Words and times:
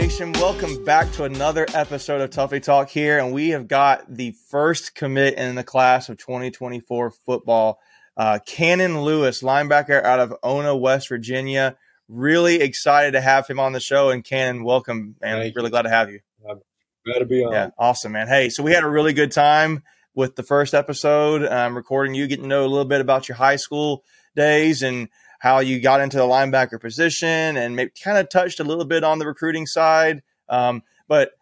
Nation. 0.00 0.30
Welcome 0.34 0.84
back 0.84 1.10
to 1.12 1.24
another 1.24 1.64
episode 1.72 2.20
of 2.20 2.28
Tuffy 2.28 2.62
Talk 2.62 2.90
here. 2.90 3.18
And 3.18 3.32
we 3.32 3.48
have 3.48 3.66
got 3.66 4.04
the 4.14 4.32
first 4.50 4.94
commit 4.94 5.38
in 5.38 5.54
the 5.54 5.64
class 5.64 6.10
of 6.10 6.18
2024 6.18 7.12
football. 7.12 7.80
Uh, 8.14 8.38
Cannon 8.44 9.00
Lewis, 9.00 9.42
linebacker 9.42 10.04
out 10.04 10.20
of 10.20 10.34
Ona, 10.42 10.76
West 10.76 11.08
Virginia. 11.08 11.78
Really 12.10 12.56
excited 12.56 13.12
to 13.12 13.22
have 13.22 13.46
him 13.46 13.58
on 13.58 13.72
the 13.72 13.80
show. 13.80 14.10
And 14.10 14.22
Cannon, 14.22 14.64
welcome, 14.64 15.16
man. 15.18 15.40
Thank 15.40 15.56
really 15.56 15.68
you. 15.68 15.70
glad 15.70 15.82
to 15.82 15.88
have 15.88 16.10
you. 16.10 16.20
I'm 16.46 16.60
glad 17.06 17.20
to 17.20 17.24
be 17.24 17.42
on. 17.42 17.52
Yeah, 17.52 17.70
awesome, 17.78 18.12
man. 18.12 18.28
Hey, 18.28 18.50
so 18.50 18.62
we 18.62 18.72
had 18.72 18.84
a 18.84 18.88
really 18.88 19.14
good 19.14 19.32
time 19.32 19.82
with 20.14 20.36
the 20.36 20.42
first 20.42 20.74
episode, 20.74 21.42
um, 21.46 21.74
recording 21.74 22.14
you, 22.14 22.26
getting 22.26 22.42
to 22.42 22.48
know 22.48 22.66
a 22.66 22.68
little 22.68 22.84
bit 22.84 23.00
about 23.00 23.30
your 23.30 23.36
high 23.36 23.56
school 23.56 24.04
days 24.34 24.82
and 24.82 25.08
how 25.38 25.60
you 25.60 25.80
got 25.80 26.00
into 26.00 26.16
the 26.16 26.24
linebacker 26.24 26.80
position, 26.80 27.56
and 27.56 27.76
maybe 27.76 27.92
kind 28.02 28.18
of 28.18 28.28
touched 28.28 28.60
a 28.60 28.64
little 28.64 28.84
bit 28.84 29.04
on 29.04 29.18
the 29.18 29.26
recruiting 29.26 29.66
side. 29.66 30.22
Um, 30.48 30.82
but 31.08 31.32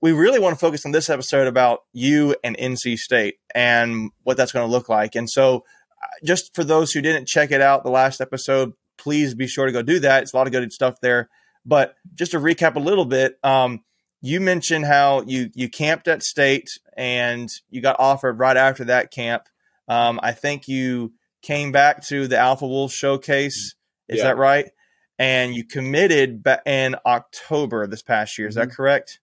we 0.00 0.12
really 0.12 0.38
want 0.38 0.54
to 0.54 0.58
focus 0.58 0.84
on 0.86 0.92
this 0.92 1.10
episode 1.10 1.46
about 1.46 1.80
you 1.92 2.36
and 2.44 2.56
NC 2.56 2.98
State 2.98 3.36
and 3.54 4.10
what 4.24 4.36
that's 4.36 4.52
going 4.52 4.66
to 4.66 4.70
look 4.70 4.88
like. 4.88 5.14
And 5.14 5.28
so, 5.28 5.64
uh, 6.02 6.06
just 6.24 6.54
for 6.54 6.64
those 6.64 6.92
who 6.92 7.00
didn't 7.00 7.26
check 7.26 7.50
it 7.50 7.60
out, 7.60 7.82
the 7.82 7.90
last 7.90 8.20
episode, 8.20 8.72
please 8.98 9.34
be 9.34 9.46
sure 9.46 9.66
to 9.66 9.72
go 9.72 9.82
do 9.82 9.98
that. 10.00 10.22
It's 10.22 10.32
a 10.32 10.36
lot 10.36 10.46
of 10.46 10.52
good 10.52 10.72
stuff 10.72 11.00
there. 11.00 11.28
But 11.64 11.96
just 12.14 12.32
to 12.32 12.38
recap 12.38 12.76
a 12.76 12.80
little 12.80 13.04
bit, 13.04 13.38
um, 13.42 13.82
you 14.20 14.40
mentioned 14.40 14.84
how 14.84 15.22
you 15.22 15.50
you 15.54 15.68
camped 15.68 16.08
at 16.08 16.22
state 16.22 16.68
and 16.96 17.48
you 17.70 17.80
got 17.80 17.96
offered 17.98 18.38
right 18.38 18.56
after 18.56 18.84
that 18.84 19.10
camp. 19.10 19.44
Um, 19.88 20.18
I 20.22 20.32
think 20.32 20.68
you 20.68 21.12
came 21.46 21.70
back 21.70 22.04
to 22.08 22.26
the 22.26 22.36
Alpha 22.36 22.66
Wolf 22.66 22.92
Showcase. 22.92 23.74
Is 24.08 24.18
Yeah. 24.18 24.24
that 24.24 24.36
right? 24.36 24.70
And 25.18 25.54
you 25.54 25.64
committed 25.64 26.42
ba- 26.42 26.60
in 26.66 26.96
October 27.06 27.86
this 27.86 28.02
past 28.02 28.36
year. 28.36 28.48
Is 28.48 28.56
that 28.56 28.70
correct? 28.70 29.20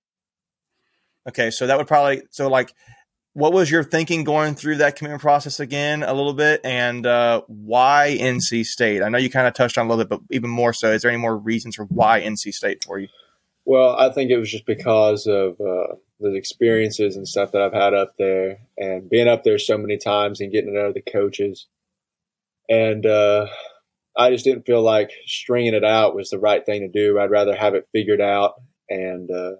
Okay, 1.27 1.51
so 1.51 1.67
that 1.67 1.77
would 1.77 1.87
probably 1.87 2.23
so 2.31 2.47
like, 2.49 2.73
what 3.33 3.53
was 3.53 3.69
your 3.69 3.83
thinking 3.83 4.23
going 4.23 4.55
through 4.55 4.77
that 4.77 4.95
commitment 4.95 5.21
process 5.21 5.59
again 5.59 6.03
a 6.03 6.13
little 6.13 6.33
bit, 6.33 6.61
and 6.63 7.05
uh, 7.05 7.41
why 7.47 8.15
NC 8.19 8.63
State? 8.65 9.01
I 9.01 9.09
know 9.09 9.17
you 9.17 9.29
kind 9.29 9.47
of 9.47 9.53
touched 9.53 9.77
on 9.77 9.85
a 9.85 9.89
little 9.89 10.03
bit, 10.05 10.09
but 10.09 10.21
even 10.35 10.49
more 10.49 10.71
so, 10.73 10.91
is 10.91 11.01
there 11.01 11.11
any 11.11 11.19
more 11.19 11.35
reasons 11.37 11.75
for 11.75 11.85
why 11.85 12.21
NC 12.21 12.51
State 12.53 12.83
for 12.83 12.99
you? 12.99 13.07
Well, 13.65 13.95
I 13.97 14.11
think 14.11 14.29
it 14.29 14.37
was 14.37 14.51
just 14.51 14.65
because 14.65 15.25
of 15.25 15.59
uh, 15.61 15.95
the 16.19 16.35
experiences 16.35 17.15
and 17.15 17.27
stuff 17.27 17.51
that 17.53 17.61
I've 17.61 17.73
had 17.73 17.93
up 17.93 18.15
there, 18.17 18.59
and 18.77 19.09
being 19.09 19.27
up 19.27 19.43
there 19.43 19.57
so 19.57 19.77
many 19.77 19.97
times 19.97 20.39
and 20.41 20.51
getting 20.51 20.73
to 20.73 20.79
know 20.79 20.91
the 20.91 21.01
coaches. 21.01 21.67
And 22.69 23.05
uh, 23.05 23.47
I 24.17 24.31
just 24.31 24.45
didn't 24.45 24.65
feel 24.65 24.81
like 24.81 25.11
stringing 25.25 25.73
it 25.73 25.83
out 25.83 26.15
was 26.15 26.29
the 26.29 26.39
right 26.39 26.65
thing 26.65 26.81
to 26.81 26.87
do. 26.87 27.19
I'd 27.19 27.31
rather 27.31 27.55
have 27.55 27.75
it 27.75 27.87
figured 27.91 28.21
out. 28.21 28.53
And 28.89 29.29
uh, 29.29 29.55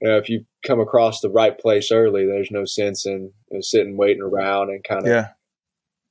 you 0.00 0.08
know, 0.08 0.16
if 0.18 0.28
you 0.28 0.46
come 0.66 0.80
across 0.80 1.20
the 1.20 1.30
right 1.30 1.56
place 1.58 1.92
early, 1.92 2.26
there's 2.26 2.50
no 2.50 2.64
sense 2.64 3.06
in 3.06 3.32
you 3.50 3.58
know, 3.58 3.60
sitting 3.60 3.96
waiting 3.96 4.22
around 4.22 4.70
and 4.70 4.82
kind 4.82 5.02
of 5.06 5.08
Yeah, 5.12 5.28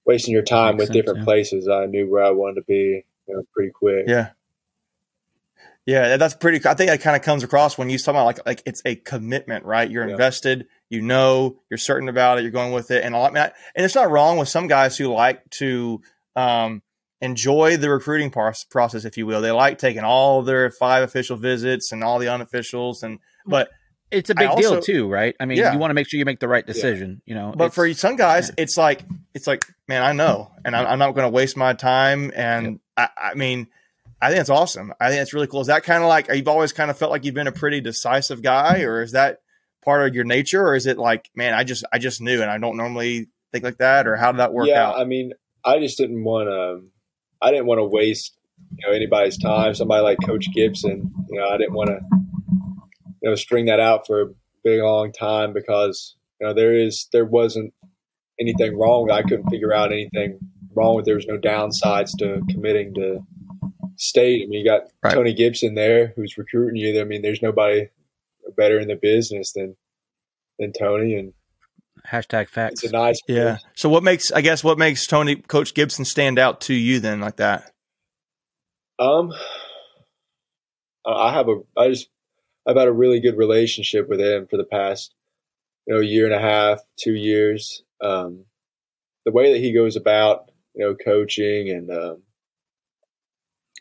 wasting 0.05 0.33
your 0.33 0.43
time 0.43 0.75
Makes 0.77 0.77
with 0.77 0.87
sense, 0.87 0.95
different 0.97 1.19
yeah. 1.19 1.25
places. 1.25 1.67
I 1.67 1.85
knew 1.87 2.09
where 2.09 2.23
I 2.23 2.31
wanted 2.31 2.55
to 2.61 2.65
be 2.67 3.03
you 3.27 3.35
know, 3.35 3.43
pretty 3.53 3.71
quick. 3.71 4.05
yeah. 4.07 4.29
Yeah, 5.85 6.17
that's 6.17 6.35
pretty. 6.35 6.65
I 6.67 6.75
think 6.75 6.91
that 6.91 7.01
kind 7.01 7.15
of 7.15 7.23
comes 7.23 7.43
across 7.43 7.75
when 7.77 7.89
you 7.89 7.97
talk 7.97 8.09
about 8.13 8.25
like 8.25 8.45
like 8.45 8.61
it's 8.67 8.83
a 8.85 8.95
commitment, 8.95 9.65
right? 9.65 9.89
You're 9.89 10.05
Yeah. 10.05 10.11
invested, 10.11 10.67
you 10.91 11.01
know, 11.01 11.57
you're 11.69 11.77
certain 11.77 12.09
about 12.09 12.37
it, 12.37 12.41
you're 12.41 12.51
going 12.51 12.73
with 12.73 12.91
it, 12.91 13.03
and 13.03 13.15
a 13.15 13.17
lot. 13.17 13.35
And 13.35 13.51
it's 13.75 13.95
not 13.95 14.11
wrong 14.11 14.37
with 14.37 14.49
some 14.49 14.67
guys 14.67 14.97
who 14.97 15.07
like 15.13 15.49
to 15.51 16.01
um, 16.35 16.81
enjoy 17.21 17.77
the 17.77 17.89
recruiting 17.89 18.29
par- 18.29 18.53
process, 18.69 19.05
if 19.05 19.17
you 19.17 19.25
will. 19.25 19.41
They 19.41 19.51
like 19.51 19.77
taking 19.77 20.03
all 20.03 20.41
their 20.41 20.69
five 20.69 21.03
official 21.03 21.37
visits 21.37 21.91
and 21.91 22.03
all 22.03 22.19
the 22.19 22.25
unofficials, 22.27 23.03
and 23.03 23.19
but 23.45 23.69
It's 24.11 24.29
a 24.29 24.35
big 24.35 24.49
also- 24.49 24.61
deal 24.75 24.81
too, 24.81 25.07
right? 25.09 25.33
I 25.39 25.45
mean, 25.45 25.57
Yeah. 25.57 25.71
you 25.71 25.79
want 25.79 25.91
to 25.91 25.95
make 25.95 26.09
sure 26.09 26.17
you 26.17 26.25
make 26.25 26.39
the 26.41 26.49
right 26.49 26.65
decision. 26.67 27.21
You 27.25 27.35
know, 27.35 27.53
but 27.55 27.73
for 27.73 27.91
some 27.93 28.17
guys, 28.17 28.49
yeah. 28.49 28.63
it's 28.63 28.77
like 28.77 29.03
it's 29.33 29.47
like 29.47 29.65
man, 29.87 30.03
I 30.03 30.11
know, 30.11 30.51
and 30.65 30.75
I'm, 30.75 30.85
I'm 30.85 30.99
not 30.99 31.11
going 31.15 31.25
to 31.25 31.29
waste 31.33 31.55
my 31.55 31.71
time. 31.73 32.31
And 32.35 32.79
I, 32.97 33.07
I 33.17 33.33
mean, 33.35 33.67
I 34.21 34.29
think 34.29 34.41
it's 34.41 34.49
awesome. 34.49 34.93
I 34.99 35.09
think 35.09 35.21
it's 35.21 35.33
really 35.33 35.47
cool. 35.47 35.61
Is 35.61 35.67
that 35.67 35.83
kind 35.83 36.03
of 36.03 36.09
like 36.09 36.27
you've 36.33 36.47
always 36.49 36.73
kind 36.73 36.91
of 36.91 36.97
felt 36.97 37.11
like 37.11 37.23
you've 37.23 37.33
been 37.35 37.47
a 37.47 37.51
pretty 37.53 37.79
decisive 37.81 38.41
guy, 38.41 38.81
or 38.81 39.01
is 39.03 39.13
that 39.13 39.40
part 39.83 40.07
of 40.07 40.15
your 40.15 40.23
nature, 40.23 40.61
or 40.65 40.75
is 40.75 40.85
it 40.85 40.97
like 40.97 41.29
man, 41.35 41.53
I 41.53 41.63
just 41.63 41.83
I 41.91 41.99
just 41.99 42.21
knew, 42.21 42.41
and 42.41 42.49
I 42.49 42.57
don't 42.57 42.77
normally 42.77 43.27
think 43.51 43.63
like 43.63 43.77
that, 43.77 44.07
or 44.07 44.15
how 44.15 44.31
did 44.31 44.39
that 44.39 44.53
work 44.53 44.67
yeah, 44.67 44.87
out? 44.87 44.99
I 44.99 45.05
mean, 45.05 45.33
I 45.63 45.79
just 45.79 45.97
didn't 45.97 46.23
want 46.23 46.49
to. 46.49 46.81
I 47.41 47.51
didn't 47.51 47.65
want 47.65 47.79
to 47.79 47.85
waste 47.85 48.37
you 48.77 48.87
know 48.87 48.93
anybody's 48.93 49.37
time. 49.37 49.73
Somebody 49.73 50.03
like 50.03 50.17
Coach 50.25 50.47
Gibson, 50.53 51.11
you 51.29 51.39
know, 51.39 51.47
I 51.47 51.57
didn't 51.57 51.73
want 51.73 51.89
to 51.89 51.99
you 53.21 53.29
know 53.29 53.35
string 53.35 53.65
that 53.65 53.79
out 53.79 54.07
for 54.07 54.21
a 54.21 54.27
big 54.63 54.81
long 54.81 55.11
time 55.11 55.53
because 55.53 56.15
you 56.39 56.47
know 56.47 56.53
there 56.53 56.75
is 56.75 57.07
there 57.11 57.25
wasn't 57.25 57.73
anything 58.39 58.77
wrong. 58.77 59.11
I 59.11 59.21
couldn't 59.21 59.49
figure 59.49 59.73
out 59.73 59.91
anything 59.91 60.39
wrong 60.73 60.95
with. 60.95 61.05
There 61.05 61.15
was 61.15 61.27
no 61.27 61.37
downsides 61.37 62.11
to 62.19 62.41
committing 62.49 62.93
to 62.95 63.19
state. 63.97 64.43
I 64.43 64.47
mean, 64.47 64.59
you 64.59 64.65
got 64.65 64.83
Right. 65.03 65.13
Tony 65.13 65.33
Gibson 65.33 65.75
there 65.75 66.13
who's 66.15 66.37
recruiting 66.37 66.75
you. 66.75 66.99
I 66.99 67.03
mean, 67.03 67.21
there's 67.21 67.41
nobody 67.41 67.87
better 68.55 68.79
in 68.79 68.87
the 68.87 68.99
business 69.01 69.53
than 69.53 69.75
than 70.59 70.73
Tony, 70.73 71.15
and 71.15 71.33
hashtag 72.07 72.49
facts. 72.49 72.83
it's 72.83 72.91
a 72.91 72.95
nice 72.95 73.19
yeah. 73.27 73.57
So 73.75 73.89
what 73.89 74.03
makes 74.03 74.31
I 74.31 74.41
guess 74.41 74.63
what 74.63 74.77
makes 74.77 75.07
Tony 75.07 75.35
Coach 75.35 75.73
Gibson 75.73 76.05
stand 76.05 76.39
out 76.39 76.61
to 76.61 76.73
you 76.73 76.99
then 76.99 77.19
like 77.19 77.37
that? 77.37 77.71
Um, 78.99 79.31
I 81.05 81.11
I 81.11 81.33
have 81.33 81.49
a, 81.49 81.61
I 81.77 81.89
just, 81.89 82.07
I've 82.67 82.77
had 82.77 82.87
a 82.87 82.93
really 82.93 83.19
good 83.19 83.37
relationship 83.37 84.07
with 84.07 84.19
him 84.19 84.47
for 84.47 84.57
the 84.57 84.63
past, 84.63 85.13
you 85.87 85.95
know, 85.95 86.01
year 86.01 86.25
and 86.25 86.35
a 86.35 86.39
half, 86.39 86.79
two 86.99 87.15
years. 87.15 87.83
Um, 88.01 88.45
the 89.25 89.31
way 89.31 89.53
that 89.53 89.59
he 89.59 89.73
goes 89.73 89.95
about, 89.95 90.51
you 90.75 90.85
know, 90.85 90.95
coaching 90.95 91.69
and 91.69 91.91
um, 91.91 92.23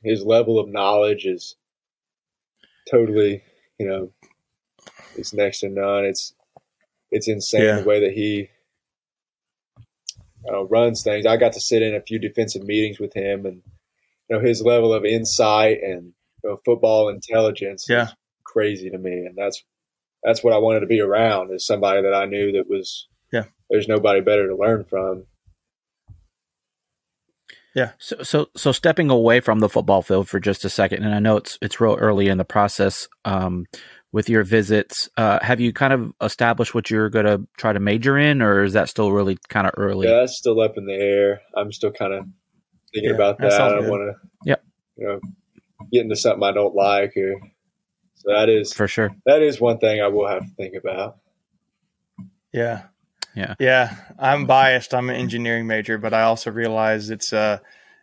his 0.03 0.25
level 0.25 0.59
of 0.59 0.69
knowledge 0.69 1.27
is 1.27 1.57
totally, 2.91 3.43
you 3.79 3.89
know, 3.89 4.11
it's 5.17 5.33
next 5.33 5.61
to 5.61 5.69
none. 5.69 6.05
It's, 6.05 6.35
it's 7.11 7.29
insane 7.29 7.63
Yeah. 7.65 7.81
the 7.81 7.89
way 7.89 8.01
that 8.01 8.13
he 8.13 8.49
uh, 10.51 10.65
runs 10.65 11.03
things. 11.03 11.27
I 11.27 11.37
got 11.37 11.53
to 11.55 11.61
sit 11.61 11.83
in 11.83 11.95
a 11.95 12.01
few 12.01 12.19
defensive 12.19 12.63
meetings 12.63 12.99
with 12.99 13.15
him, 13.15 13.45
and 13.47 13.63
you 14.29 14.37
know 14.37 14.41
his 14.41 14.63
level 14.63 14.93
of 14.95 15.05
insight 15.05 15.79
and 15.83 16.13
you 16.43 16.51
know, 16.51 16.57
football 16.65 17.09
intelligence 17.09 17.87
Yeah. 17.89 18.05
is 18.05 18.15
crazy 18.45 18.91
to 18.91 18.99
me, 18.99 19.27
and 19.27 19.37
that's 19.37 19.63
that's 20.23 20.43
what 20.45 20.53
I 20.55 20.59
wanted 20.59 20.81
to 20.81 20.87
be 20.87 21.01
around 21.01 21.53
is 21.53 21.67
somebody 21.67 22.03
that 22.03 22.15
I 22.15 22.27
knew 22.27 22.53
that 22.53 22.69
was 22.69 23.09
Yeah. 23.33 23.45
There's 23.69 23.89
nobody 23.89 24.21
better 24.21 24.49
to 24.49 24.57
learn 24.57 24.85
from. 24.85 25.25
Yeah. 27.75 27.93
So, 27.99 28.23
so, 28.23 28.49
so 28.57 28.73
stepping 28.73 29.11
away 29.11 29.41
from 29.41 29.61
the 29.61 29.69
football 29.69 30.03
field 30.03 30.29
for 30.29 30.41
just 30.41 30.65
a 30.65 30.69
second, 30.71 31.05
and 31.05 31.15
I 31.15 31.21
know 31.21 31.37
it's 31.37 31.57
it's 31.63 31.81
real 31.81 31.95
early 31.97 32.29
in 32.29 32.39
the 32.39 32.45
process 32.45 33.09
um, 33.25 33.67
with 34.13 34.29
your 34.29 34.43
visits. 34.43 35.09
Uh, 35.17 35.39
have 35.43 35.61
you 35.61 35.73
kind 35.73 35.93
of 35.93 36.13
established 36.21 36.75
what 36.75 36.91
you're 36.91 37.09
going 37.11 37.27
to 37.27 37.47
try 37.57 37.73
to 37.73 37.81
major 37.81 38.19
in, 38.19 38.43
or 38.43 38.65
is 38.65 38.73
that 38.73 38.89
still 38.89 39.13
really 39.13 39.39
kind 39.49 39.67
of 39.67 39.75
early? 39.77 40.09
Yeah, 40.09 40.21
that's 40.21 40.37
still 40.37 40.61
up 40.61 40.77
in 40.77 40.87
the 40.87 40.95
air. 40.95 41.41
I'm 41.57 41.71
still 41.73 41.93
kind 41.93 42.13
of 42.13 42.25
thinking 42.93 43.11
Yeah, 43.11 43.15
about 43.17 43.39
that 43.39 43.51
that. 43.51 43.61
I 43.61 43.69
don't 43.71 43.89
want 43.89 44.03
to, 44.17 44.29
Yep. 44.47 44.65
you 44.97 45.07
know, 45.07 45.21
get 45.93 46.03
into 46.03 46.17
something 46.17 46.43
I 46.43 46.53
don't 46.53 46.75
like 46.75 47.17
or. 47.17 47.37
So 48.17 48.33
that 48.33 48.49
is 48.51 48.73
For 48.75 48.87
sure. 48.87 49.15
that 49.25 49.41
is 49.43 49.61
one 49.61 49.79
thing 49.79 50.03
I 50.03 50.09
will 50.09 50.29
have 50.29 50.43
to 50.43 50.55
think 50.57 50.75
about. 50.75 51.17
Yeah. 52.53 52.83
Yeah. 53.35 53.55
Yeah. 53.59 53.95
I'm 54.19 54.47
biased. 54.47 54.93
I'm 54.93 55.09
an 55.09 55.17
engineering 55.17 55.67
major, 55.67 55.97
but 55.99 56.13
I 56.13 56.23
also 56.23 56.51
realize 56.51 57.11
it's 57.11 57.33
uh 57.33 57.59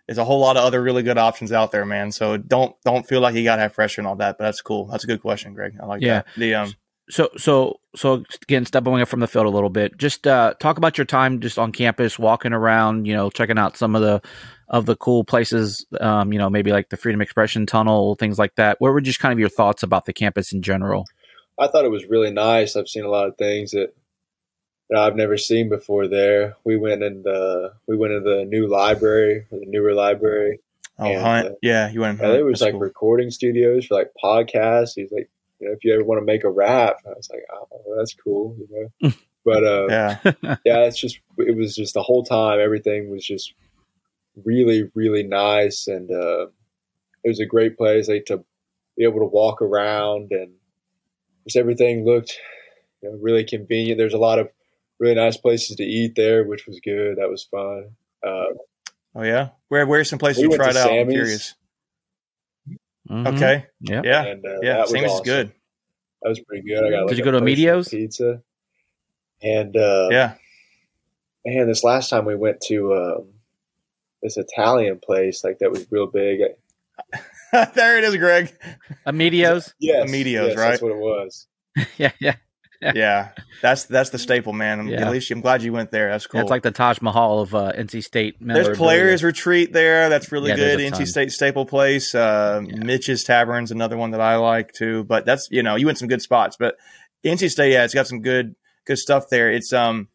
there's 0.07 0.18
a 0.18 0.25
whole 0.25 0.39
lot 0.39 0.57
of 0.57 0.63
other 0.63 0.81
really 0.81 1.04
good 1.04 1.18
options 1.18 1.51
out 1.51 1.71
there, 1.71 1.86
man. 1.86 2.12
So 2.12 2.38
don't 2.38 2.75
don't 2.83 3.07
feel 3.07 3.21
like 3.21 3.36
you 3.36 3.44
gotta 3.44 3.62
have 3.62 3.74
pressure 3.74 4.01
and 4.01 4.07
all 4.07 4.15
that. 4.18 4.38
But 4.38 4.45
that's 4.45 4.62
cool. 4.62 4.88
That's 4.88 5.04
a 5.04 5.07
good 5.07 5.21
question, 5.21 5.54
Greg. 5.54 5.74
I 5.81 5.86
like 5.86 6.01
Yeah. 6.01 6.19
that. 6.19 6.27
The 6.38 6.54
um 6.56 6.74
So, 7.09 7.30
so, 7.38 7.80
so 7.95 8.24
again, 8.42 8.65
stepping 8.65 8.92
away 8.92 9.06
from 9.06 9.21
the 9.21 9.27
field 9.27 9.45
a 9.45 9.50
little 9.50 9.69
bit, 9.69 9.98
just 9.98 10.27
uh, 10.27 10.56
talk 10.59 10.77
about 10.77 10.98
your 10.98 11.06
time 11.06 11.39
just 11.39 11.57
on 11.57 11.71
campus, 11.71 12.19
walking 12.19 12.51
around, 12.51 13.06
you 13.06 13.13
know, 13.13 13.30
checking 13.30 13.57
out 13.57 13.77
some 13.77 13.95
of 13.95 14.01
the 14.01 14.21
of 14.68 14.86
the 14.86 14.98
cool 14.98 15.24
places, 15.24 15.86
um, 16.01 16.33
you 16.33 16.39
know, 16.39 16.50
maybe 16.50 16.71
like 16.74 16.89
the 16.89 16.98
Freedom 16.98 17.21
Expression 17.21 17.65
Tunnel, 17.65 18.15
things 18.15 18.38
like 18.38 18.56
that. 18.56 18.75
What 18.80 18.92
were 18.92 19.00
just 19.00 19.19
kind 19.19 19.31
of 19.31 19.39
your 19.39 19.48
thoughts 19.48 19.83
about 19.83 20.04
the 20.04 20.12
campus 20.12 20.51
in 20.51 20.62
general? 20.62 21.06
I 21.57 21.68
thought 21.68 21.86
it 21.86 21.92
was 21.92 22.06
really 22.09 22.31
nice. 22.31 22.75
I've 22.75 22.89
seen 22.89 23.06
a 23.06 23.09
lot 23.09 23.27
of 23.27 23.38
things 23.38 23.71
that 23.71 23.94
you 24.89 24.95
know, 24.95 25.01
I've 25.01 25.15
never 25.15 25.37
seen 25.37 25.69
before 25.69 26.07
there. 26.07 26.55
We 26.63 26.77
went 26.77 27.03
in 27.03 27.23
the 27.23 27.73
we 27.87 27.97
went 27.97 28.13
into 28.13 28.29
the 28.29 28.45
new 28.45 28.67
library, 28.67 29.45
the 29.51 29.65
newer 29.65 29.93
library. 29.93 30.59
oh 30.99 31.05
And, 31.11 31.21
Hunt. 31.21 31.47
uh, 31.47 31.51
yeah, 31.61 31.89
you 31.89 32.01
went 32.01 32.19
Yeah, 32.21 32.31
there 32.31 32.45
was 32.45 32.59
That's 32.59 32.67
like 32.67 32.71
cool. 32.73 32.79
recording 32.81 33.31
studios 33.31 33.85
for 33.85 33.95
like 33.95 34.11
podcasts. 34.23 34.93
He's 34.95 35.11
like, 35.11 35.29
you 35.59 35.67
know, 35.67 35.73
if 35.73 35.83
you 35.83 35.93
ever 35.93 36.03
want 36.03 36.21
to 36.21 36.25
make 36.25 36.43
a 36.43 36.49
rap, 36.49 36.97
I 37.05 37.09
was 37.09 37.29
like, 37.31 37.43
oh, 37.53 37.95
that's 37.97 38.13
cool, 38.13 38.55
you 38.59 38.67
know. 39.01 39.11
But 39.45 39.63
uh, 39.63 39.87
Yeah. 39.89 40.17
yeah, 40.65 40.79
it's 40.85 40.99
just 40.99 41.19
it 41.37 41.55
was 41.55 41.75
just 41.75 41.93
the 41.93 42.03
whole 42.03 42.23
time 42.23 42.59
everything 42.59 43.09
was 43.09 43.25
just 43.25 43.53
really 44.43 44.89
really 44.93 45.23
nice 45.23 45.87
and 45.87 46.11
uh, 46.11 46.47
it 47.23 47.29
was 47.29 47.39
a 47.39 47.45
great 47.45 47.77
place 47.77 48.07
like 48.07 48.25
to 48.25 48.43
be 48.97 49.03
able 49.03 49.19
to 49.19 49.25
walk 49.25 49.61
around 49.61 50.31
and 50.31 50.51
just 51.45 51.55
everything 51.55 52.03
looked 52.05 52.37
you 53.01 53.09
know, 53.09 53.17
really 53.21 53.43
convenient. 53.45 53.97
There's 53.97 54.13
a 54.13 54.17
lot 54.19 54.37
of 54.39 54.49
really 54.99 55.15
nice 55.15 55.38
places 55.38 55.75
to 55.77 55.83
eat 55.83 56.15
there, 56.15 56.44
which 56.44 56.65
was 56.67 56.79
good. 56.83 57.17
That 57.17 57.29
was 57.29 57.44
fun. 57.44 57.91
Uh, 58.23 58.53
oh 59.15 59.23
yeah, 59.23 59.49
where 59.69 59.85
where's 59.85 60.09
some 60.09 60.19
places 60.19 60.44
we 60.44 60.49
you 60.49 60.55
tried 60.55 60.75
out? 60.75 60.88
Sammy's. 60.88 61.01
I'm 61.01 61.09
curious. 61.09 61.55
Mm-hmm. 63.09 63.27
Okay. 63.27 63.65
Yeah. 63.79 64.01
Yeah. 64.03 64.23
And, 64.23 64.45
uh, 64.45 64.59
yeah. 64.61 64.85
Sammy's 64.85 65.11
awesome. 65.11 65.23
is 65.23 65.29
good. 65.29 65.51
That 66.21 66.29
was 66.29 66.39
pretty 66.41 66.67
good. 66.67 66.83
I 66.83 66.89
got. 66.89 66.99
Like, 67.01 67.09
Did 67.09 67.17
you 67.19 67.23
go 67.23 67.31
to 67.31 67.38
Amedeo's 67.38 67.89
pizza? 67.89 68.41
And 69.41 69.75
uh, 69.77 70.07
yeah, 70.11 70.33
man, 71.45 71.67
this 71.67 71.83
last 71.83 72.09
time 72.09 72.25
we 72.25 72.35
went 72.35 72.59
to 72.67 72.94
um, 72.95 73.27
this 74.21 74.38
Italian 74.38 74.99
place, 74.99 75.44
like 75.44 75.59
that 75.59 75.71
was 75.71 75.85
real 75.91 76.07
big. 76.07 76.39
there 77.51 77.97
it 77.97 78.03
is, 78.03 78.17
Greg. 78.17 78.51
Amedeo's. 79.05 79.73
Yes, 79.79 80.09
Amedeo's, 80.09 80.49
yes, 80.49 80.57
right? 80.57 80.69
That's 80.71 80.81
what 80.81 80.91
it 80.91 80.97
was. 80.97 81.47
yeah, 81.97 82.11
yeah. 82.19 82.35
yeah, 82.95 83.29
that's 83.62 83.85
that's 83.85 84.12
the 84.12 84.19
staple, 84.19 84.53
man. 84.53 84.88
Yeah. 84.88 85.07
At 85.07 85.12
least 85.12 85.31
I'm 85.31 85.41
glad 85.41 85.63
you 85.63 85.74
went 85.74 85.89
there. 85.89 86.09
That's 86.12 86.27
cool. 86.27 86.41
It's 86.41 86.50
like 86.50 86.62
the 86.62 86.71
Taj 86.71 87.01
Mahal 87.01 87.39
of 87.39 87.56
uh, 87.56 87.71
NC 87.75 88.03
State. 88.03 88.35
There's 88.39 88.77
Players 88.77 89.24
Retreat 89.24 89.74
there. 89.74 90.09
That's 90.09 90.31
really 90.31 90.50
yeah, 90.50 90.57
good. 90.57 90.79
NC 90.79 91.07
State 91.07 91.31
staple 91.31 91.65
place. 91.65 92.13
Uh, 92.13 92.62
yeah. 92.63 92.75
Mitch's 92.75 93.24
Tavern's 93.24 93.71
another 93.71 93.97
one 93.97 94.12
that 94.12 94.21
I 94.21 94.35
like 94.35 94.74
too. 94.74 95.03
But 95.06 95.25
that's 95.25 95.47
you 95.50 95.63
know 95.63 95.75
you 95.75 95.88
went 95.88 95.97
some 95.97 96.07
good 96.07 96.21
spots. 96.21 96.56
But 96.56 96.77
NC 97.25 97.50
State, 97.50 97.71
yeah, 97.71 97.83
it's 97.83 97.95
got 97.95 98.07
some 98.07 98.21
good 98.21 98.56
good 98.85 98.97
stuff 98.97 99.30
there. 99.30 99.51
It's 99.51 99.73
um, 99.73 100.07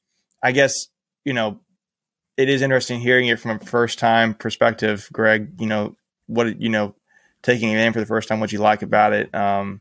I 0.42 0.52
guess 0.52 0.86
you 1.24 1.32
know, 1.32 1.60
it 2.36 2.48
is 2.48 2.62
interesting 2.62 3.00
hearing 3.00 3.28
it 3.28 3.40
from 3.40 3.52
a 3.52 3.58
first 3.58 3.98
time 3.98 4.34
perspective, 4.34 5.08
Greg. 5.12 5.60
You 5.60 5.66
know 5.66 5.96
what 6.26 6.60
you 6.60 6.68
know, 6.68 6.94
taking 7.42 7.70
it 7.70 7.78
in 7.78 7.92
for 7.92 8.00
the 8.00 8.06
first 8.06 8.28
time, 8.28 8.38
what 8.38 8.52
you 8.52 8.60
like 8.60 8.82
about 8.82 9.12
it. 9.12 9.34
Um, 9.34 9.80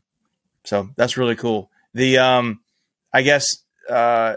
so 0.64 0.90
that's 0.96 1.16
really 1.16 1.36
cool. 1.36 1.70
The 1.94 2.18
um 2.18 2.60
I 3.12 3.22
guess 3.22 3.46
uh, 3.88 4.36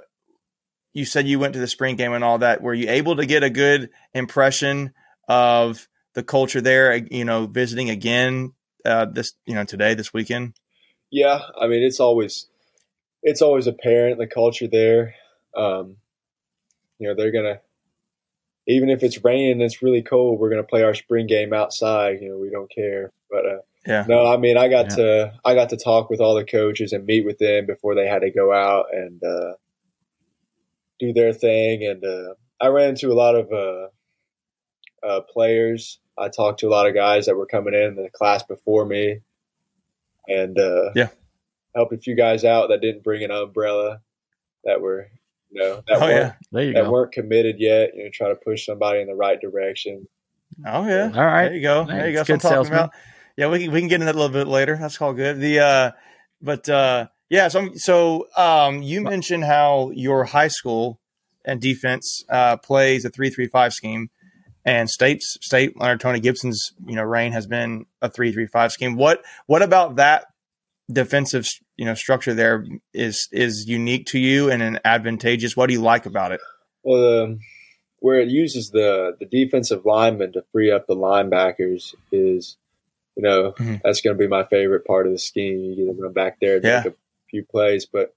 you 0.94 1.06
said 1.06 1.28
you 1.28 1.40
went 1.40 1.54
to 1.54 1.60
the 1.60 1.68
spring 1.68 1.96
game 1.96 2.14
and 2.14 2.24
all 2.24 2.40
that. 2.40 2.62
Were 2.62 2.74
you 2.74 2.90
able 2.90 3.18
to 3.18 3.26
get 3.26 3.44
a 3.44 3.50
good 3.50 3.90
impression 4.14 4.94
of 5.28 5.88
the 6.14 6.24
culture 6.24 6.62
there? 6.62 6.96
You 6.96 7.26
know, 7.26 7.46
visiting 7.48 7.90
again 7.90 8.54
uh, 8.86 9.06
this 9.06 9.34
you 9.46 9.56
know 9.56 9.66
today 9.66 9.94
this 9.94 10.14
weekend. 10.14 10.54
Yeah, 11.12 11.42
I 11.60 11.68
mean 11.68 11.84
it's 11.84 12.00
always 12.00 12.48
it's 13.24 13.42
always 13.42 13.68
apparent 13.68 14.20
the 14.20 14.28
culture 14.28 14.68
there. 14.68 15.16
Um, 15.56 15.98
you 17.00 17.08
know 17.08 17.16
they're 17.16 17.32
gonna 17.32 17.60
even 18.68 18.90
if 18.90 19.04
it's 19.04 19.24
raining 19.24 19.52
and 19.52 19.62
it's 19.62 19.84
really 19.84 20.02
cold, 20.02 20.40
we're 20.40 20.50
gonna 20.50 20.64
play 20.64 20.84
our 20.84 20.94
spring 20.94 21.28
game 21.28 21.54
outside. 21.54 22.22
You 22.22 22.30
know 22.30 22.38
we 22.38 22.50
don't 22.50 22.72
care, 22.72 23.12
but 23.30 23.46
uh, 23.46 23.58
yeah. 23.86 24.06
No, 24.08 24.26
I 24.26 24.38
mean, 24.38 24.58
I 24.58 24.68
got 24.68 24.90
yeah. 24.90 24.96
to 24.96 25.34
I 25.46 25.54
got 25.54 25.70
to 25.70 25.78
talk 25.78 26.10
with 26.10 26.20
all 26.20 26.36
the 26.36 26.46
coaches 26.46 26.92
and 26.92 27.06
meet 27.06 27.26
with 27.26 27.38
them 27.38 27.66
before 27.66 27.96
they 27.96 28.08
had 28.08 28.22
to 28.22 28.32
go 28.32 28.52
out 28.52 28.88
and 28.92 29.22
uh, 29.24 29.54
do 31.00 31.14
their 31.14 31.34
thing. 31.34 31.86
And 31.86 32.04
uh, 32.04 32.34
I 32.60 32.68
ran 32.68 32.90
into 32.90 33.12
a 33.12 33.14
lot 33.14 33.36
of 33.36 33.52
uh, 33.52 35.06
uh, 35.06 35.22
players. 35.22 36.00
I 36.18 36.30
talked 36.30 36.62
to 36.62 36.68
a 36.68 36.70
lot 36.70 36.88
of 36.88 36.96
guys 36.96 37.26
that 37.26 37.36
were 37.36 37.46
coming 37.46 37.74
in 37.74 37.96
the 37.96 38.10
class 38.12 38.44
before 38.44 38.86
me, 38.86 39.20
and 40.28 40.58
uh, 40.58 40.92
yeah, 40.96 41.10
helped 41.76 41.94
a 41.94 41.98
few 41.98 42.16
guys 42.16 42.44
out 42.44 42.70
that 42.70 42.82
didn't 42.82 43.04
bring 43.04 43.24
an 43.24 43.32
umbrella. 43.32 44.00
That 44.64 44.82
were 44.82 45.10
you 45.52 45.62
know 45.62 45.84
that 45.88 45.98
oh, 45.98 46.00
weren't 46.00 46.36
yeah. 46.52 46.72
that 46.74 46.86
go. 46.86 46.92
weren't 46.92 47.12
committed 47.12 47.58
yet. 47.60 47.92
You 47.94 48.06
know, 48.06 48.10
try 48.12 48.30
to 48.30 48.36
push 48.36 48.66
somebody 48.66 49.02
in 49.02 49.08
the 49.08 49.16
right 49.16 49.40
direction. 49.40 50.08
Oh 50.66 50.88
yeah, 50.88 51.12
all 51.14 51.26
right. 51.26 51.50
There 51.50 51.56
you 51.56 51.62
go. 51.62 51.86
There 51.86 52.08
you 52.08 52.14
go. 52.14 52.24
That's 52.24 52.30
what 52.30 52.36
I'm 52.36 52.40
talking 52.40 52.56
salesman. 52.56 52.80
about 52.80 52.94
yeah, 53.38 53.48
we 53.48 53.64
can, 53.64 53.72
we 53.72 53.80
can 53.80 53.90
get 53.90 53.96
into 53.96 54.06
that 54.06 54.16
a 54.16 54.20
little 54.20 54.34
bit 54.34 54.48
later. 54.48 54.78
That's 54.80 55.02
all 55.02 55.14
good. 55.14 55.40
The 55.40 55.60
uh, 55.60 55.92
but 56.42 56.70
uh, 56.70 57.08
yeah, 57.30 57.48
so 57.48 57.70
so 57.76 58.28
um, 58.38 58.82
you 58.82 59.02
mentioned 59.02 59.44
how 59.44 59.92
your 59.92 60.24
high 60.24 60.48
school 60.48 61.00
and 61.44 61.60
defense 61.60 62.24
uh, 62.30 62.58
plays 62.58 63.06
a 63.06 63.10
three 63.10 63.30
three 63.30 63.48
five 63.48 63.74
scheme, 63.74 64.10
and 64.64 64.90
states 64.90 65.38
state 65.42 65.74
under 65.80 65.98
Tony 65.98 66.20
Gibson's 66.20 66.74
you 66.86 66.96
know 66.96 67.04
reign 67.04 67.34
has 67.34 67.48
been 67.48 67.86
a 68.02 68.10
three 68.10 68.32
three 68.32 68.48
five 68.48 68.72
scheme. 68.72 68.96
What 68.96 69.24
what 69.48 69.62
about 69.62 69.98
that 69.98 70.28
defensive 70.92 71.48
you 71.78 71.86
know 71.86 71.96
structure 71.96 72.34
there 72.34 72.66
is 72.94 73.28
is 73.32 73.68
unique 73.68 74.06
to 74.08 74.20
you 74.20 74.50
and 74.50 74.62
an 74.62 74.80
advantageous? 74.86 75.58
What 75.58 75.68
do 75.68 75.74
you 75.74 75.82
like 75.82 76.06
about 76.06 76.32
it? 76.32 76.42
Well, 76.84 77.24
um, 77.24 77.40
where 78.00 78.20
it 78.20 78.30
uses 78.30 78.70
the 78.70 79.18
the 79.20 79.26
defensive 79.26 79.86
linemen 79.86 80.32
to 80.34 80.44
free 80.52 80.72
up 80.72 80.88
the 80.88 80.96
linebackers 80.96 81.96
is 82.12 82.58
you 83.16 83.24
know, 83.24 83.54
mm-hmm. 83.54 83.76
that's 83.84 84.02
going 84.02 84.16
to 84.16 84.22
be 84.22 84.28
my 84.28 84.44
favorite 84.46 84.86
part 84.86 85.08
of 85.08 85.14
the 85.14 85.20
scheme. 85.20 85.60
You 85.60 85.86
get 85.86 86.02
them 86.02 86.14
back 86.14 86.38
there 86.40 86.56
and 86.56 86.64
yeah. 86.66 86.82
make 86.84 86.94
a 86.94 86.96
few 87.30 87.46
plays, 87.46 87.86
but 87.86 88.14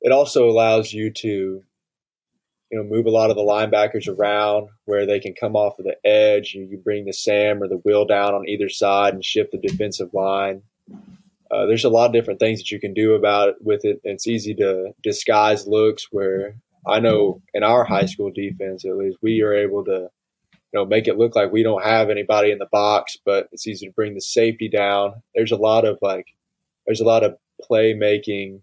it 0.00 0.12
also 0.12 0.48
allows 0.48 0.92
you 0.92 1.10
to, 1.12 1.62
you 2.70 2.78
know, 2.78 2.84
move 2.84 3.06
a 3.06 3.10
lot 3.10 3.30
of 3.30 3.36
the 3.36 3.42
linebackers 3.42 4.08
around 4.08 4.68
where 4.86 5.06
they 5.06 5.20
can 5.20 5.34
come 5.34 5.56
off 5.56 5.78
of 5.78 5.84
the 5.84 5.96
edge. 6.08 6.54
You, 6.54 6.64
you 6.64 6.78
bring 6.78 7.04
the 7.04 7.12
Sam 7.12 7.62
or 7.62 7.68
the 7.68 7.80
Will 7.84 8.04
down 8.04 8.34
on 8.34 8.48
either 8.48 8.68
side 8.68 9.14
and 9.14 9.24
shift 9.24 9.52
the 9.52 9.58
defensive 9.58 10.12
line. 10.12 10.62
Uh, 11.50 11.66
there's 11.66 11.84
a 11.84 11.90
lot 11.90 12.06
of 12.06 12.12
different 12.12 12.40
things 12.40 12.58
that 12.58 12.70
you 12.70 12.80
can 12.80 12.94
do 12.94 13.14
about 13.14 13.50
it 13.50 13.56
with 13.60 13.84
it. 13.84 14.00
It's 14.02 14.26
easy 14.26 14.54
to 14.56 14.92
disguise 15.02 15.66
looks 15.66 16.08
where 16.10 16.56
I 16.86 17.00
know 17.00 17.42
in 17.52 17.62
our 17.62 17.84
high 17.84 18.06
school 18.06 18.30
defense, 18.34 18.84
at 18.84 18.96
least, 18.96 19.18
we 19.22 19.42
are 19.42 19.54
able 19.54 19.84
to 19.84 20.08
know, 20.74 20.84
make 20.84 21.08
it 21.08 21.16
look 21.16 21.34
like 21.34 21.52
we 21.52 21.62
don't 21.62 21.84
have 21.84 22.10
anybody 22.10 22.50
in 22.50 22.58
the 22.58 22.68
box, 22.70 23.16
but 23.24 23.48
it's 23.52 23.66
easy 23.66 23.86
to 23.86 23.92
bring 23.92 24.14
the 24.14 24.20
safety 24.20 24.68
down. 24.68 25.22
There's 25.34 25.52
a 25.52 25.56
lot 25.56 25.84
of 25.84 25.98
like, 26.02 26.26
there's 26.86 27.00
a 27.00 27.04
lot 27.04 27.24
of 27.24 27.36
playmaking 27.70 28.60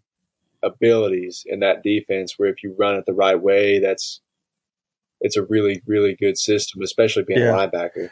abilities 0.62 1.44
in 1.46 1.62
that 1.62 1.84
defense 1.84 2.36
where 2.38 2.50
if 2.50 2.63
you 2.63 2.75
run 2.78 2.96
it 2.96 3.06
the 3.06 3.13
right 3.13 3.42
way, 3.42 3.80
that's, 3.80 4.22
it's 5.22 5.38
a 5.38 5.44
really, 5.44 5.81
really 5.88 6.16
good 6.19 6.38
system, 6.38 6.81
especially 6.81 7.24
being 7.24 7.40
yeah. 7.40 7.56
a 7.56 7.68
linebacker. 7.68 8.10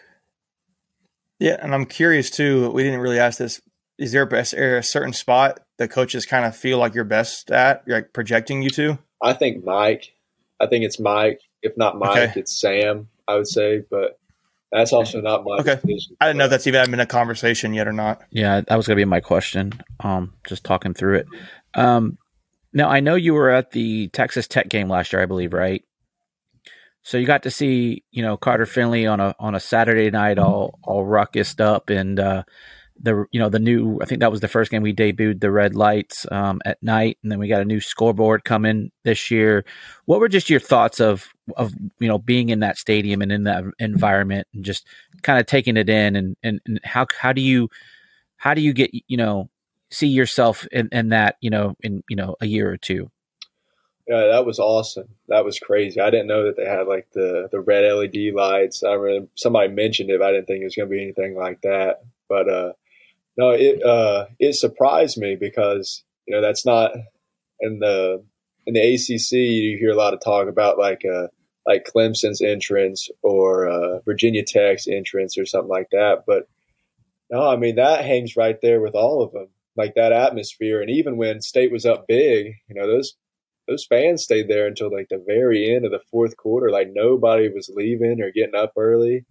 Yeah. 1.39 1.57
And 1.59 1.73
I'm 1.73 1.85
curious 1.85 2.29
too, 2.29 2.69
we 2.71 2.83
didn't 2.83 3.01
really 3.01 3.19
ask 3.19 3.37
this. 3.37 3.61
Is 3.97 4.13
there 4.13 4.23
a, 4.23 4.39
is 4.39 4.51
there 4.51 4.77
a 4.77 4.83
certain 4.83 5.13
spot 5.13 5.59
that 5.77 5.89
coaches 5.89 6.25
kind 6.25 6.45
of 6.45 6.55
feel 6.55 6.77
like 6.77 6.95
you're 6.95 7.03
best 7.03 7.51
at, 7.51 7.85
like 7.87 8.13
projecting 8.13 8.61
you 8.61 8.69
to? 8.71 8.97
I 9.21 9.33
think 9.33 9.65
Mike. 9.65 10.13
I 10.59 10.67
think 10.67 10.85
it's 10.85 10.99
Mike. 10.99 11.41
If 11.61 11.75
not 11.75 11.99
Mike, 11.99 12.29
okay. 12.29 12.39
it's 12.39 12.59
Sam. 12.59 13.09
I 13.29 13.35
would 13.35 13.47
say, 13.47 13.83
but 13.89 14.19
that's 14.71 14.91
also 14.93 15.21
not 15.21 15.43
my 15.43 15.57
okay. 15.57 15.75
Decision, 15.75 16.17
I 16.19 16.27
didn't 16.27 16.37
know 16.37 16.45
if 16.45 16.49
that's 16.51 16.67
even 16.67 16.91
been 16.91 16.99
a 16.99 17.05
conversation 17.05 17.73
yet 17.73 17.87
or 17.87 17.93
not. 17.93 18.21
Yeah, 18.31 18.61
that 18.61 18.75
was 18.75 18.87
going 18.87 18.97
to 18.97 19.01
be 19.01 19.05
my 19.05 19.19
question. 19.19 19.73
Um, 19.99 20.33
just 20.47 20.63
talking 20.63 20.93
through 20.93 21.19
it. 21.19 21.27
Um, 21.73 22.17
now 22.73 22.89
I 22.89 22.99
know 22.99 23.15
you 23.15 23.33
were 23.33 23.49
at 23.49 23.71
the 23.71 24.09
Texas 24.09 24.47
Tech 24.47 24.69
game 24.69 24.89
last 24.89 25.13
year, 25.13 25.21
I 25.21 25.25
believe, 25.25 25.53
right? 25.53 25.83
So 27.03 27.17
you 27.17 27.25
got 27.25 27.43
to 27.43 27.51
see, 27.51 28.03
you 28.11 28.21
know, 28.21 28.37
Carter 28.37 28.65
Finley 28.65 29.07
on 29.07 29.19
a 29.19 29.35
on 29.39 29.55
a 29.55 29.59
Saturday 29.59 30.11
night, 30.11 30.37
all 30.37 30.77
all 30.83 31.05
ruckused 31.05 31.61
up, 31.61 31.89
and 31.89 32.19
uh, 32.19 32.43
the 33.01 33.25
you 33.31 33.39
know 33.39 33.49
the 33.49 33.59
new 33.59 33.99
I 34.01 34.05
think 34.05 34.21
that 34.21 34.31
was 34.31 34.41
the 34.41 34.47
first 34.47 34.71
game 34.71 34.81
we 34.81 34.93
debuted 34.93 35.39
the 35.39 35.51
red 35.51 35.75
lights 35.75 36.25
um, 36.31 36.61
at 36.65 36.81
night, 36.81 37.17
and 37.23 37.31
then 37.31 37.39
we 37.39 37.47
got 37.47 37.61
a 37.61 37.65
new 37.65 37.79
scoreboard 37.79 38.43
coming 38.43 38.91
this 39.03 39.31
year. 39.31 39.65
What 40.05 40.19
were 40.19 40.27
just 40.27 40.49
your 40.49 40.59
thoughts 40.59 40.99
of 40.99 41.27
of 41.57 41.73
you 41.99 42.07
know 42.07 42.17
being 42.17 42.49
in 42.49 42.59
that 42.59 42.77
stadium 42.77 43.21
and 43.21 43.31
in 43.31 43.43
that 43.43 43.63
environment 43.79 44.47
and 44.53 44.63
just 44.63 44.85
kind 45.21 45.39
of 45.39 45.45
taking 45.45 45.77
it 45.77 45.89
in 45.89 46.15
and, 46.15 46.35
and, 46.43 46.59
and 46.65 46.79
how 46.83 47.07
how 47.19 47.33
do 47.33 47.41
you 47.41 47.69
how 48.37 48.53
do 48.53 48.61
you 48.61 48.73
get 48.73 48.91
you 48.93 49.17
know 49.17 49.49
see 49.91 50.07
yourself 50.07 50.67
in, 50.71 50.89
in 50.91 51.09
that 51.09 51.35
you 51.41 51.49
know 51.49 51.75
in 51.81 52.03
you 52.09 52.15
know 52.15 52.35
a 52.41 52.45
year 52.45 52.71
or 52.71 52.77
two? 52.77 53.09
Yeah, 54.07 54.25
that 54.31 54.45
was 54.45 54.57
awesome. 54.57 55.07
That 55.27 55.45
was 55.45 55.59
crazy. 55.59 56.01
I 56.01 56.09
didn't 56.09 56.27
know 56.27 56.45
that 56.45 56.57
they 56.57 56.65
had 56.65 56.87
like 56.87 57.07
the 57.13 57.47
the 57.51 57.59
red 57.59 57.85
LED 57.91 58.33
lights. 58.33 58.83
I 58.83 58.93
remember 58.93 59.29
somebody 59.35 59.69
mentioned 59.71 60.09
it. 60.09 60.21
I 60.21 60.31
didn't 60.31 60.47
think 60.47 60.61
it 60.61 60.65
was 60.65 60.75
going 60.75 60.89
to 60.89 60.95
be 60.95 61.01
anything 61.01 61.35
like 61.35 61.61
that. 61.61 62.01
But 62.27 62.49
uh, 62.49 62.73
no, 63.39 63.51
it 63.51 63.81
uh, 63.81 64.25
it 64.37 64.53
surprised 64.55 65.17
me 65.17 65.37
because 65.39 66.03
you 66.27 66.35
know 66.35 66.41
that's 66.41 66.65
not 66.65 66.91
in 67.61 67.79
the 67.79 68.21
in 68.67 68.73
the 68.73 68.81
ACC. 68.81 69.31
You 69.31 69.77
hear 69.77 69.91
a 69.91 69.95
lot 69.95 70.13
of 70.13 70.19
talk 70.19 70.49
about 70.49 70.77
like 70.77 71.03
uh, 71.05 71.27
like 71.65 71.89
Clemson's 71.89 72.41
entrance 72.41 73.07
or 73.23 73.69
uh, 73.69 73.99
Virginia 74.03 74.43
Tech's 74.43 74.89
entrance 74.89 75.37
or 75.37 75.45
something 75.45 75.69
like 75.69 75.87
that. 75.93 76.23
But 76.27 76.49
no, 77.31 77.47
I 77.47 77.55
mean 77.55 77.77
that 77.77 78.03
hangs 78.03 78.35
right 78.35 78.59
there 78.61 78.81
with 78.81 78.93
all 78.93 79.23
of 79.23 79.31
them, 79.31 79.47
like 79.77 79.95
that 79.95 80.11
atmosphere. 80.11 80.81
And 80.81 80.89
even 80.89 81.15
when 81.15 81.39
State 81.39 81.71
was 81.71 81.85
up 81.85 82.09
big, 82.09 82.55
you 82.67 82.75
know 82.75 82.87
those 82.87 83.15
those 83.69 83.85
fans 83.85 84.21
stayed 84.21 84.49
there 84.49 84.67
until 84.67 84.91
like 84.91 85.07
the 85.07 85.23
very 85.25 85.73
end 85.73 85.85
of 85.85 85.91
the 85.91 86.01
fourth 86.11 86.35
quarter. 86.35 86.71
Like 86.71 86.89
nobody 86.91 87.47
was 87.47 87.71
leaving 87.73 88.21
or 88.21 88.31
getting 88.31 88.55
up 88.55 88.73
early. 88.75 89.23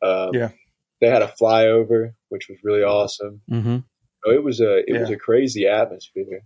Um, 0.00 0.30
yeah 0.34 0.50
they 1.02 1.10
had 1.10 1.20
a 1.20 1.32
flyover, 1.38 2.14
which 2.30 2.48
was 2.48 2.58
really 2.62 2.82
awesome. 2.82 3.42
Mm-hmm. 3.50 3.78
So 4.24 4.32
it 4.32 4.42
was 4.42 4.60
a 4.60 4.78
it 4.78 4.84
yeah. 4.88 5.00
was 5.00 5.10
a 5.10 5.16
crazy 5.16 5.66
atmosphere. 5.66 6.44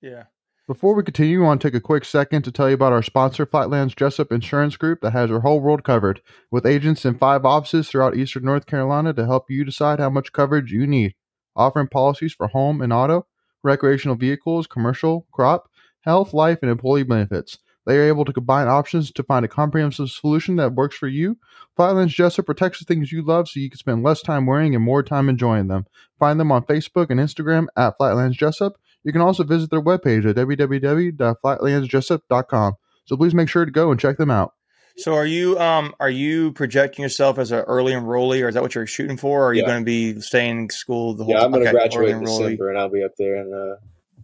Yeah. 0.00 0.24
Before 0.68 0.94
we 0.94 1.02
continue, 1.02 1.42
I 1.42 1.46
want 1.46 1.60
to 1.60 1.68
take 1.68 1.76
a 1.76 1.80
quick 1.80 2.04
second 2.04 2.42
to 2.42 2.52
tell 2.52 2.68
you 2.68 2.74
about 2.74 2.92
our 2.92 3.02
sponsor, 3.02 3.46
Flatlands 3.46 3.94
Jessup 3.94 4.32
Insurance 4.32 4.76
Group, 4.76 5.00
that 5.00 5.12
has 5.12 5.30
your 5.30 5.40
whole 5.40 5.60
world 5.60 5.84
covered, 5.84 6.20
with 6.50 6.66
agents 6.66 7.04
in 7.04 7.18
five 7.18 7.44
offices 7.44 7.88
throughout 7.88 8.16
eastern 8.16 8.44
North 8.44 8.66
Carolina 8.66 9.12
to 9.12 9.26
help 9.26 9.44
you 9.48 9.64
decide 9.64 10.00
how 10.00 10.10
much 10.10 10.32
coverage 10.32 10.72
you 10.72 10.86
need. 10.86 11.14
Offering 11.54 11.86
policies 11.86 12.32
for 12.32 12.48
home 12.48 12.80
and 12.80 12.92
auto, 12.92 13.26
recreational 13.62 14.16
vehicles, 14.16 14.66
commercial, 14.66 15.26
crop, 15.32 15.70
health, 16.00 16.34
life, 16.34 16.58
and 16.62 16.70
employee 16.70 17.04
benefits. 17.04 17.58
They 17.86 17.98
are 17.98 18.08
able 18.08 18.24
to 18.24 18.32
combine 18.32 18.68
options 18.68 19.12
to 19.12 19.22
find 19.22 19.44
a 19.44 19.48
comprehensive 19.48 20.08
solution 20.10 20.56
that 20.56 20.74
works 20.74 20.96
for 20.96 21.06
you. 21.06 21.38
Flatlands 21.76 22.14
Jessup 22.14 22.46
protects 22.46 22.80
the 22.80 22.84
things 22.84 23.12
you 23.12 23.22
love 23.22 23.48
so 23.48 23.60
you 23.60 23.70
can 23.70 23.78
spend 23.78 24.02
less 24.02 24.22
time 24.22 24.44
wearing 24.44 24.74
and 24.74 24.82
more 24.82 25.04
time 25.04 25.28
enjoying 25.28 25.68
them. 25.68 25.86
Find 26.18 26.40
them 26.40 26.50
on 26.50 26.64
Facebook 26.64 27.10
and 27.10 27.20
Instagram 27.20 27.68
at 27.76 27.96
Flatlands 27.96 28.36
Jessup. 28.36 28.72
You 29.04 29.12
can 29.12 29.20
also 29.20 29.44
visit 29.44 29.70
their 29.70 29.80
webpage 29.80 30.28
at 30.28 30.34
www.flatlandsjessup.com. 30.34 32.72
So 33.04 33.16
please 33.16 33.34
make 33.34 33.48
sure 33.48 33.64
to 33.64 33.70
go 33.70 33.92
and 33.92 34.00
check 34.00 34.16
them 34.16 34.32
out. 34.32 34.54
So 34.98 35.14
are 35.14 35.26
you 35.26 35.58
um 35.60 35.94
are 36.00 36.10
you 36.10 36.52
projecting 36.52 37.02
yourself 37.02 37.38
as 37.38 37.52
an 37.52 37.58
early 37.60 37.92
enrollee, 37.92 38.42
or 38.42 38.48
is 38.48 38.54
that 38.54 38.62
what 38.62 38.74
you're 38.74 38.86
shooting 38.86 39.18
for? 39.18 39.42
Or 39.42 39.48
are 39.48 39.54
you 39.54 39.64
going 39.64 39.80
to 39.80 39.84
be 39.84 40.18
staying 40.20 40.58
in 40.58 40.70
school 40.70 41.14
the 41.14 41.24
whole 41.24 41.34
Yeah, 41.34 41.44
I'm 41.44 41.52
going 41.52 41.64
to 41.64 41.68
okay, 41.68 41.76
graduate 41.76 42.08
in. 42.08 42.24
December, 42.24 42.70
and 42.70 42.78
I'll 42.78 42.88
be 42.88 43.04
up 43.04 43.12
there 43.18 43.36
in 43.36 43.52
uh, 43.52 43.76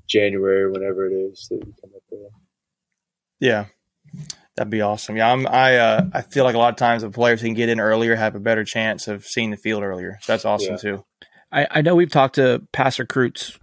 January, 0.09 0.71
whenever 0.71 1.07
it 1.07 1.13
is 1.13 1.47
that 1.51 1.57
you 1.57 1.75
come 1.81 1.91
up 1.95 2.03
there. 2.11 2.31
Yeah, 3.43 3.65
that'd 4.57 4.71
be 4.71 4.83
awesome. 4.83 5.17
Yeah, 5.17 5.33
I'm, 5.33 5.49
I 5.49 5.77
uh, 5.77 6.07
I 6.13 6.23
feel 6.23 6.45
like 6.45 6.55
a 6.55 6.59
lot 6.59 6.69
of 6.69 6.77
times 6.77 7.03
the 7.03 7.11
players 7.11 7.41
who 7.41 7.49
can 7.49 7.55
get 7.55 7.69
in 7.69 7.81
earlier 7.81 8.15
have 8.15 8.37
a 8.37 8.41
better 8.41 8.65
chance 8.65 9.09
of 9.09 9.27
seeing 9.27 9.51
the 9.51 9.57
field 9.57 9.83
earlier. 9.83 10.19
So 10.23 10.33
that's 10.33 10.45
awesome 10.45 10.75
Yeah. 10.75 10.77
too. 10.77 11.05
I, 11.51 11.67
I 11.69 11.83
know 11.83 11.97
we've 11.97 12.09
talked 12.11 12.37
to 12.37 12.63
past 12.73 13.01
recruits 13.01 13.59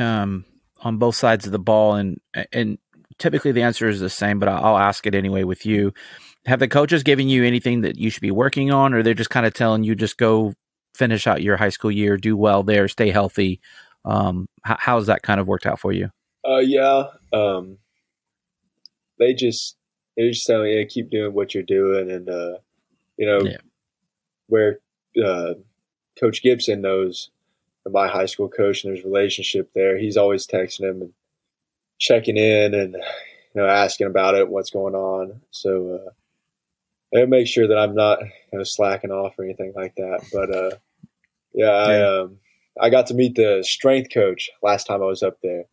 um, 0.00 0.44
on 0.80 0.98
both 0.98 1.14
sides 1.14 1.46
of 1.46 1.52
the 1.52 1.60
ball, 1.60 1.94
and 1.94 2.18
and 2.52 2.78
typically 3.18 3.52
the 3.52 3.62
answer 3.62 3.88
is 3.88 4.00
the 4.00 4.10
same, 4.10 4.40
but 4.40 4.48
I'll 4.48 4.76
ask 4.76 5.06
it 5.06 5.14
anyway 5.14 5.44
with 5.44 5.64
you. 5.64 5.94
Have 6.46 6.58
the 6.58 6.66
coaches 6.66 7.04
given 7.04 7.28
you 7.28 7.44
anything 7.44 7.82
that 7.82 7.98
you 7.98 8.10
should 8.10 8.22
be 8.22 8.32
working 8.32 8.72
on, 8.72 8.94
or 8.94 9.04
they're 9.04 9.14
just 9.14 9.30
kind 9.30 9.46
of 9.46 9.54
telling 9.54 9.84
you 9.84 9.94
just 9.94 10.16
go 10.16 10.54
finish 10.96 11.28
out 11.28 11.40
your 11.40 11.56
high 11.56 11.68
school 11.68 11.92
year, 11.92 12.16
do 12.16 12.36
well 12.36 12.64
there, 12.64 12.88
stay 12.88 13.10
healthy? 13.10 13.60
Um, 14.04 14.48
how, 14.64 14.76
how's 14.80 15.06
that 15.06 15.22
kind 15.22 15.38
of 15.38 15.46
worked 15.46 15.66
out 15.66 15.78
for 15.78 15.92
you? 15.92 16.10
Uh, 16.44 16.58
yeah. 16.58 17.04
Um, 17.32 17.78
they 19.20 19.34
just 19.34 19.76
they 20.16 20.28
just 20.30 20.46
tell 20.46 20.62
me, 20.64 20.76
yeah, 20.76 20.84
keep 20.88 21.10
doing 21.10 21.32
what 21.32 21.54
you're 21.54 21.62
doing, 21.62 22.10
and 22.10 22.28
uh, 22.28 22.54
you 23.16 23.26
know 23.26 23.44
Yeah. 23.44 23.58
where 24.48 24.80
uh, 25.24 25.54
Coach 26.18 26.42
Gibson 26.42 26.80
knows 26.80 27.30
my 27.88 28.08
high 28.08 28.26
school 28.26 28.48
coach, 28.48 28.82
and 28.82 28.92
there's 28.92 29.04
a 29.04 29.08
relationship 29.08 29.70
there. 29.74 29.96
He's 29.96 30.16
always 30.16 30.46
texting 30.46 30.88
him 30.90 31.02
and 31.02 31.12
checking 31.98 32.36
in, 32.36 32.74
and 32.74 32.94
you 32.94 33.62
know 33.62 33.66
asking 33.66 34.08
about 34.08 34.34
it, 34.34 34.48
what's 34.48 34.70
going 34.70 34.94
on. 34.94 35.40
So 35.50 35.94
uh, 36.06 36.10
they 37.12 37.26
make 37.26 37.46
sure 37.46 37.68
that 37.68 37.78
I'm 37.78 37.94
not 37.94 38.20
you 38.20 38.58
know 38.58 38.64
slacking 38.64 39.12
off 39.12 39.38
or 39.38 39.44
anything 39.44 39.72
like 39.76 39.94
that. 39.96 40.24
But 40.32 40.54
uh, 40.54 40.76
yeah, 41.54 41.70
I 41.70 42.20
um, 42.20 42.38
I 42.80 42.90
got 42.90 43.06
to 43.08 43.14
meet 43.14 43.34
the 43.36 43.62
strength 43.66 44.12
coach 44.12 44.50
last 44.62 44.86
time 44.86 45.02
I 45.02 45.06
was 45.06 45.22
up 45.22 45.38
there, 45.42 45.64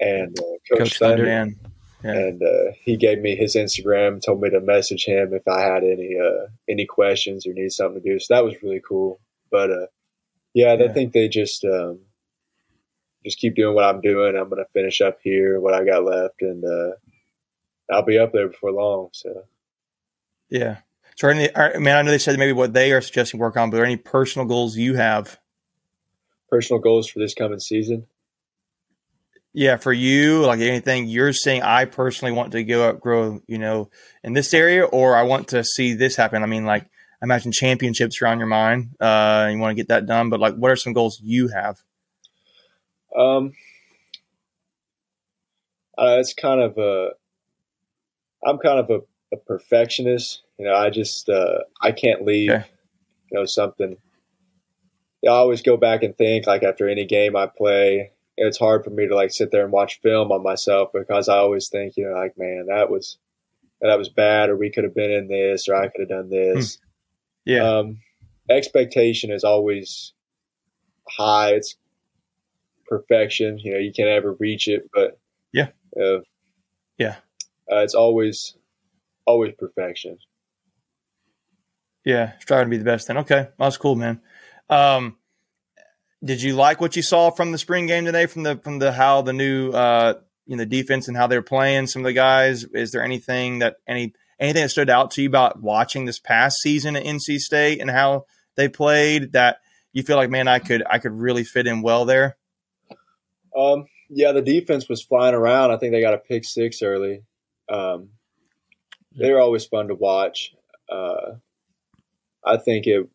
and 0.00 0.38
uh, 0.38 0.42
Coach, 0.68 0.78
Coach 0.78 0.98
Thunder, 0.98 1.26
Thunder. 1.26 1.56
Yeah. 2.06 2.12
and 2.12 2.42
uh, 2.42 2.72
he 2.82 2.96
gave 2.96 3.20
me 3.20 3.36
his 3.36 3.56
Instagram, 3.56 4.22
told 4.22 4.40
me 4.40 4.50
to 4.50 4.60
message 4.60 5.04
him 5.04 5.34
if 5.34 5.46
I 5.48 5.60
had 5.60 5.82
any 5.82 6.16
uh, 6.18 6.46
any 6.68 6.86
questions 6.86 7.46
or 7.46 7.52
need 7.52 7.72
something 7.72 8.02
to 8.02 8.12
do. 8.12 8.18
So 8.18 8.34
that 8.34 8.44
was 8.44 8.62
really 8.62 8.80
cool. 8.86 9.20
But 9.50 9.70
uh, 9.70 9.86
yeah, 10.54 10.72
I 10.72 10.88
think 10.88 11.12
they 11.12 11.28
just 11.28 11.64
um, 11.64 12.00
just 13.24 13.38
keep 13.38 13.56
doing 13.56 13.74
what 13.74 13.84
I'm 13.84 14.00
doing. 14.00 14.36
I'm 14.36 14.48
going 14.48 14.64
to 14.64 14.70
finish 14.72 15.00
up 15.00 15.18
here 15.22 15.60
what 15.60 15.74
I 15.74 15.84
got 15.84 16.04
left, 16.04 16.42
and 16.42 16.64
uh, 16.64 16.92
I'll 17.90 18.04
be 18.04 18.18
up 18.18 18.32
there 18.32 18.48
before 18.48 18.72
long. 18.72 19.08
So 19.12 19.44
yeah. 20.48 20.78
So, 21.16 21.28
are 21.28 21.30
any, 21.30 21.54
I 21.56 21.78
mean, 21.78 21.94
I 21.94 22.02
know 22.02 22.10
they 22.10 22.18
said 22.18 22.38
maybe 22.38 22.52
what 22.52 22.74
they 22.74 22.92
are 22.92 23.00
suggesting 23.00 23.40
work 23.40 23.56
on, 23.56 23.70
but 23.70 23.76
are 23.76 23.78
there 23.78 23.86
any 23.86 23.96
personal 23.96 24.46
goals 24.46 24.76
you 24.76 24.96
have? 24.96 25.40
personal 26.48 26.80
goals 26.80 27.08
for 27.08 27.18
this 27.18 27.34
coming 27.34 27.60
season. 27.60 28.06
Yeah, 29.56 29.78
for 29.78 29.90
you, 29.90 30.44
like 30.44 30.60
anything 30.60 31.08
you're 31.08 31.32
saying, 31.32 31.62
I 31.62 31.86
personally 31.86 32.32
want 32.32 32.52
to 32.52 32.62
go 32.62 32.90
up, 32.90 33.00
grow, 33.00 33.40
you 33.46 33.56
know, 33.56 33.88
in 34.22 34.34
this 34.34 34.52
area, 34.52 34.84
or 34.84 35.16
I 35.16 35.22
want 35.22 35.48
to 35.48 35.64
see 35.64 35.94
this 35.94 36.14
happen. 36.14 36.42
I 36.42 36.46
mean, 36.46 36.66
like, 36.66 36.82
I 36.82 37.24
imagine 37.24 37.52
championships 37.52 38.20
are 38.20 38.26
on 38.26 38.36
your 38.38 38.48
mind. 38.48 38.90
Uh, 39.00 39.48
you 39.50 39.58
want 39.58 39.70
to 39.70 39.74
get 39.74 39.88
that 39.88 40.04
done, 40.04 40.28
but 40.28 40.40
like, 40.40 40.56
what 40.56 40.72
are 40.72 40.76
some 40.76 40.92
goals 40.92 41.18
you 41.22 41.48
have? 41.48 41.78
Um, 43.18 43.54
uh, 45.96 46.18
it's 46.20 46.34
kind 46.34 46.60
of 46.60 46.76
a. 46.76 47.12
I'm 48.46 48.58
kind 48.58 48.78
of 48.78 48.90
a, 48.90 49.00
a 49.34 49.38
perfectionist. 49.38 50.42
You 50.58 50.66
know, 50.66 50.74
I 50.74 50.90
just 50.90 51.30
uh, 51.30 51.60
I 51.80 51.92
can't 51.92 52.26
leave. 52.26 52.50
Okay. 52.50 52.66
You 53.32 53.38
know 53.38 53.46
something. 53.46 53.96
I 55.26 55.30
always 55.30 55.62
go 55.62 55.78
back 55.78 56.02
and 56.02 56.14
think 56.14 56.46
like 56.46 56.62
after 56.62 56.90
any 56.90 57.06
game 57.06 57.36
I 57.36 57.46
play, 57.46 58.12
it's 58.36 58.58
hard 58.58 58.84
for 58.84 58.90
me 58.90 59.08
to 59.08 59.14
like 59.14 59.30
sit 59.32 59.50
there 59.50 59.64
and 59.64 59.72
watch 59.72 60.00
film 60.02 60.30
on 60.32 60.42
myself 60.42 60.90
because 60.92 61.28
I 61.28 61.36
always 61.38 61.68
think 61.68 61.94
you 61.96 62.04
know 62.08 62.14
like 62.14 62.34
man 62.36 62.66
that 62.68 62.90
was 62.90 63.18
that 63.80 63.98
was 63.98 64.08
bad 64.08 64.50
or 64.50 64.56
we 64.56 64.70
could 64.70 64.84
have 64.84 64.94
been 64.94 65.10
in 65.12 65.28
this 65.28 65.68
or 65.68 65.74
I 65.74 65.88
could 65.88 66.00
have 66.00 66.08
done 66.08 66.30
this. 66.30 66.78
Yeah, 67.44 67.78
Um, 67.78 67.98
expectation 68.50 69.30
is 69.30 69.44
always 69.44 70.12
high. 71.08 71.50
It's 71.52 71.76
perfection. 72.86 73.58
You 73.58 73.72
know, 73.74 73.78
you 73.78 73.92
can 73.92 74.06
never 74.06 74.32
reach 74.32 74.68
it, 74.68 74.88
but 74.92 75.18
Yeah. 75.52 75.68
uh, 76.00 76.20
Yeah. 76.98 77.16
uh, 77.70 77.78
it's 77.78 77.94
always 77.94 78.56
always 79.26 79.54
perfection. 79.58 80.18
yeah, 82.04 82.32
striving 82.38 82.66
to 82.66 82.70
be 82.70 82.78
the 82.78 82.84
best. 82.84 83.08
Then, 83.08 83.18
okay, 83.18 83.48
that's 83.58 83.76
cool, 83.76 83.96
man. 83.96 84.20
Um, 84.70 85.16
did 86.26 86.42
you 86.42 86.54
like 86.54 86.80
what 86.80 86.96
you 86.96 87.02
saw 87.02 87.30
from 87.30 87.52
the 87.52 87.58
spring 87.58 87.86
game 87.86 88.04
today? 88.04 88.26
From 88.26 88.42
the 88.42 88.56
from 88.56 88.78
the 88.78 88.92
how 88.92 89.22
the 89.22 89.32
new 89.32 89.70
uh, 89.70 90.14
you 90.46 90.56
know 90.56 90.64
defense 90.64 91.08
and 91.08 91.16
how 91.16 91.26
they're 91.26 91.42
playing 91.42 91.86
some 91.86 92.02
of 92.02 92.06
the 92.06 92.12
guys. 92.12 92.64
Is 92.64 92.92
there 92.92 93.02
anything 93.02 93.60
that 93.60 93.76
any 93.86 94.12
anything 94.38 94.62
that 94.62 94.70
stood 94.70 94.90
out 94.90 95.12
to 95.12 95.22
you 95.22 95.28
about 95.28 95.62
watching 95.62 96.04
this 96.04 96.18
past 96.18 96.58
season 96.60 96.96
at 96.96 97.04
NC 97.04 97.38
State 97.38 97.80
and 97.80 97.90
how 97.90 98.26
they 98.56 98.68
played 98.68 99.32
that 99.32 99.58
you 99.92 100.02
feel 100.02 100.16
like 100.16 100.30
man 100.30 100.48
I 100.48 100.58
could 100.58 100.82
I 100.88 100.98
could 100.98 101.12
really 101.12 101.44
fit 101.44 101.66
in 101.66 101.82
well 101.82 102.04
there? 102.04 102.36
Um, 103.56 103.86
yeah, 104.10 104.32
the 104.32 104.42
defense 104.42 104.88
was 104.88 105.02
flying 105.02 105.34
around. 105.34 105.70
I 105.70 105.78
think 105.78 105.92
they 105.92 106.00
got 106.00 106.14
a 106.14 106.18
pick 106.18 106.44
six 106.44 106.82
early. 106.82 107.22
Um, 107.68 108.10
they're 109.12 109.40
always 109.40 109.64
fun 109.64 109.88
to 109.88 109.94
watch. 109.94 110.54
Uh, 110.88 111.36
I 112.44 112.58
think 112.58 112.86
it. 112.86 113.08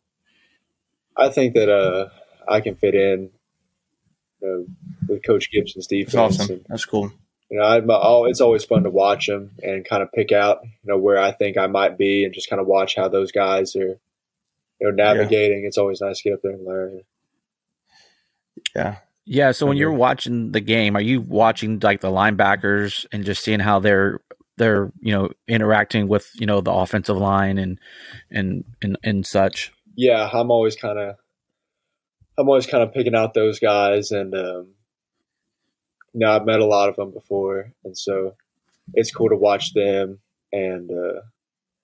I 1.16 1.30
think 1.30 1.54
that 1.54 1.70
uh, 1.70 2.10
I 2.48 2.62
can 2.62 2.76
fit 2.76 2.96
in 2.96 3.30
you 4.42 4.48
know, 4.48 4.66
with 5.08 5.24
Coach 5.24 5.50
Gibson's 5.52 5.88
That's 5.88 6.12
defense. 6.12 6.40
awesome. 6.40 6.56
And, 6.56 6.66
That's 6.68 6.86
cool. 6.86 7.12
you 7.50 7.60
know, 7.60 7.66
I'm, 7.66 7.86
oh, 7.90 8.26
it's 8.26 8.42
always 8.42 8.64
fun 8.64 8.84
to 8.84 8.90
watch 8.90 9.28
them 9.28 9.52
and 9.62 9.86
kind 9.86 10.02
of 10.04 10.12
pick 10.12 10.32
out, 10.32 10.60
you 10.64 10.70
know, 10.92 10.98
where 10.98 11.20
I 11.20 11.32
think 11.32 11.58
I 11.58 11.68
might 11.68 11.98
be 11.98 12.24
and 12.24 12.34
just 12.34 12.50
kind 12.50 12.60
of 12.60 12.68
watch 12.68 12.96
how 12.96 13.08
those 13.08 13.32
guys 13.32 13.76
are, 13.76 13.80
you 13.90 14.00
know, 14.82 14.92
navigating. 14.92 15.66
It's 15.66 15.78
always 15.78 16.02
nice 16.02 16.22
to 16.22 16.30
get 16.30 16.34
up 16.34 16.40
there 16.42 16.54
and 16.54 16.66
learn. 16.66 17.02
Yeah, 18.76 18.98
Yeah. 19.26 19.52
So 19.52 19.66
when 19.66 19.78
you're 19.78 19.92
watching 19.92 20.52
the 20.52 20.62
game, 20.62 20.96
are 20.96 21.02
you 21.02 21.22
watching 21.22 21.80
like 21.80 22.02
the 22.02 22.10
linebackers 22.12 23.06
and 23.12 23.26
just 23.26 23.44
seeing 23.44 23.60
how 23.60 23.80
they're 23.80 24.20
they're 24.58 24.92
you 25.00 25.12
know 25.12 25.30
interacting 25.48 26.08
with 26.08 26.30
you 26.36 26.46
know 26.46 26.62
the 26.62 26.72
offensive 26.72 27.18
line 27.18 27.58
and 27.58 27.80
and 28.30 28.64
and, 28.82 28.98
and 29.04 29.26
such? 29.26 29.72
Yeah, 29.96 30.30
I'm 30.32 30.52
always 30.52 30.76
kind 30.76 30.98
of, 31.00 31.16
I'm 32.42 32.50
always 32.50 32.66
kind 32.68 32.84
of 32.84 32.94
picking 32.94 33.16
out 33.16 33.34
those 33.34 33.60
guys, 33.60 34.12
and 34.12 34.34
um, 34.34 34.68
you 36.14 36.20
know, 36.20 36.32
I've 36.32 36.46
met 36.46 36.60
a 36.60 36.66
lot 36.66 36.90
of 36.90 36.96
them 36.96 37.12
before, 37.12 37.72
and 37.84 37.98
so 37.98 38.36
it's 38.94 39.12
cool 39.14 39.30
to 39.30 39.36
watch 39.36 39.74
them 39.74 40.20
and 40.52 40.90
uh, 40.92 41.22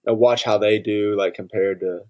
and 0.05 0.17
watch 0.19 0.43
how 0.43 0.57
they 0.57 0.79
do, 0.79 1.15
like 1.17 1.33
compared 1.35 1.81
to, 1.81 2.01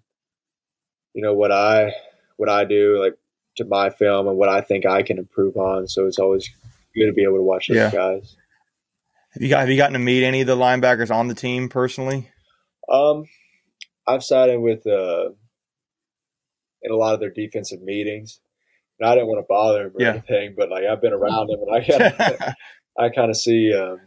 you 1.14 1.22
know, 1.22 1.34
what 1.34 1.52
I 1.52 1.92
what 2.36 2.48
I 2.48 2.64
do, 2.64 3.00
like 3.00 3.16
to 3.56 3.64
my 3.64 3.90
film 3.90 4.28
and 4.28 4.36
what 4.36 4.48
I 4.48 4.60
think 4.60 4.86
I 4.86 5.02
can 5.02 5.18
improve 5.18 5.56
on. 5.56 5.86
So 5.88 6.06
it's 6.06 6.18
always 6.18 6.48
good 6.94 7.06
to 7.06 7.12
be 7.12 7.24
able 7.24 7.36
to 7.36 7.42
watch 7.42 7.68
those 7.68 7.76
Yeah. 7.76 7.90
guys. 7.90 8.36
have 9.32 9.42
you 9.42 9.48
got 9.48 9.60
have 9.60 9.68
you 9.68 9.76
gotten 9.76 9.92
to 9.92 9.98
meet 9.98 10.24
any 10.24 10.40
of 10.40 10.46
the 10.46 10.56
linebackers 10.56 11.14
on 11.14 11.28
the 11.28 11.34
team 11.34 11.68
personally? 11.68 12.30
Um, 12.88 13.24
I've 14.06 14.24
sat 14.24 14.48
in 14.48 14.62
with 14.62 14.86
uh, 14.86 15.30
in 16.82 16.90
a 16.92 16.96
lot 16.96 17.14
of 17.14 17.20
their 17.20 17.30
defensive 17.30 17.82
meetings. 17.82 18.40
And 19.00 19.08
I 19.08 19.14
didn't 19.14 19.28
want 19.28 19.38
to 19.40 19.46
bother 19.48 19.84
them 19.84 19.92
or 19.96 20.02
Yeah. 20.02 20.10
anything, 20.10 20.54
but 20.56 20.70
like 20.70 20.84
I've 20.84 21.00
been 21.00 21.12
around 21.12 21.48
them, 21.48 21.60
and 21.66 21.74
I 21.76 21.84
kind 21.88 22.02
of, 22.02 22.54
I 22.98 23.08
kind 23.10 23.30
of 23.30 23.36
see, 23.36 23.72
um, 23.74 24.00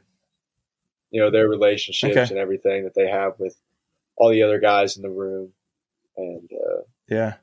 you 1.11 1.21
know, 1.21 1.31
their 1.31 1.47
relationships 1.47 2.15
Okay. 2.17 2.27
and 2.29 2.37
everything 2.37 2.83
that 2.83 2.93
they 2.95 3.07
have 3.09 3.33
with 3.39 3.55
all 4.17 4.29
the 4.29 4.43
other 4.43 4.59
guys 4.59 4.95
in 4.97 5.01
the 5.03 5.09
room. 5.09 5.53
And 6.17 6.49
uh, 6.53 6.81
yeah, 7.09 7.35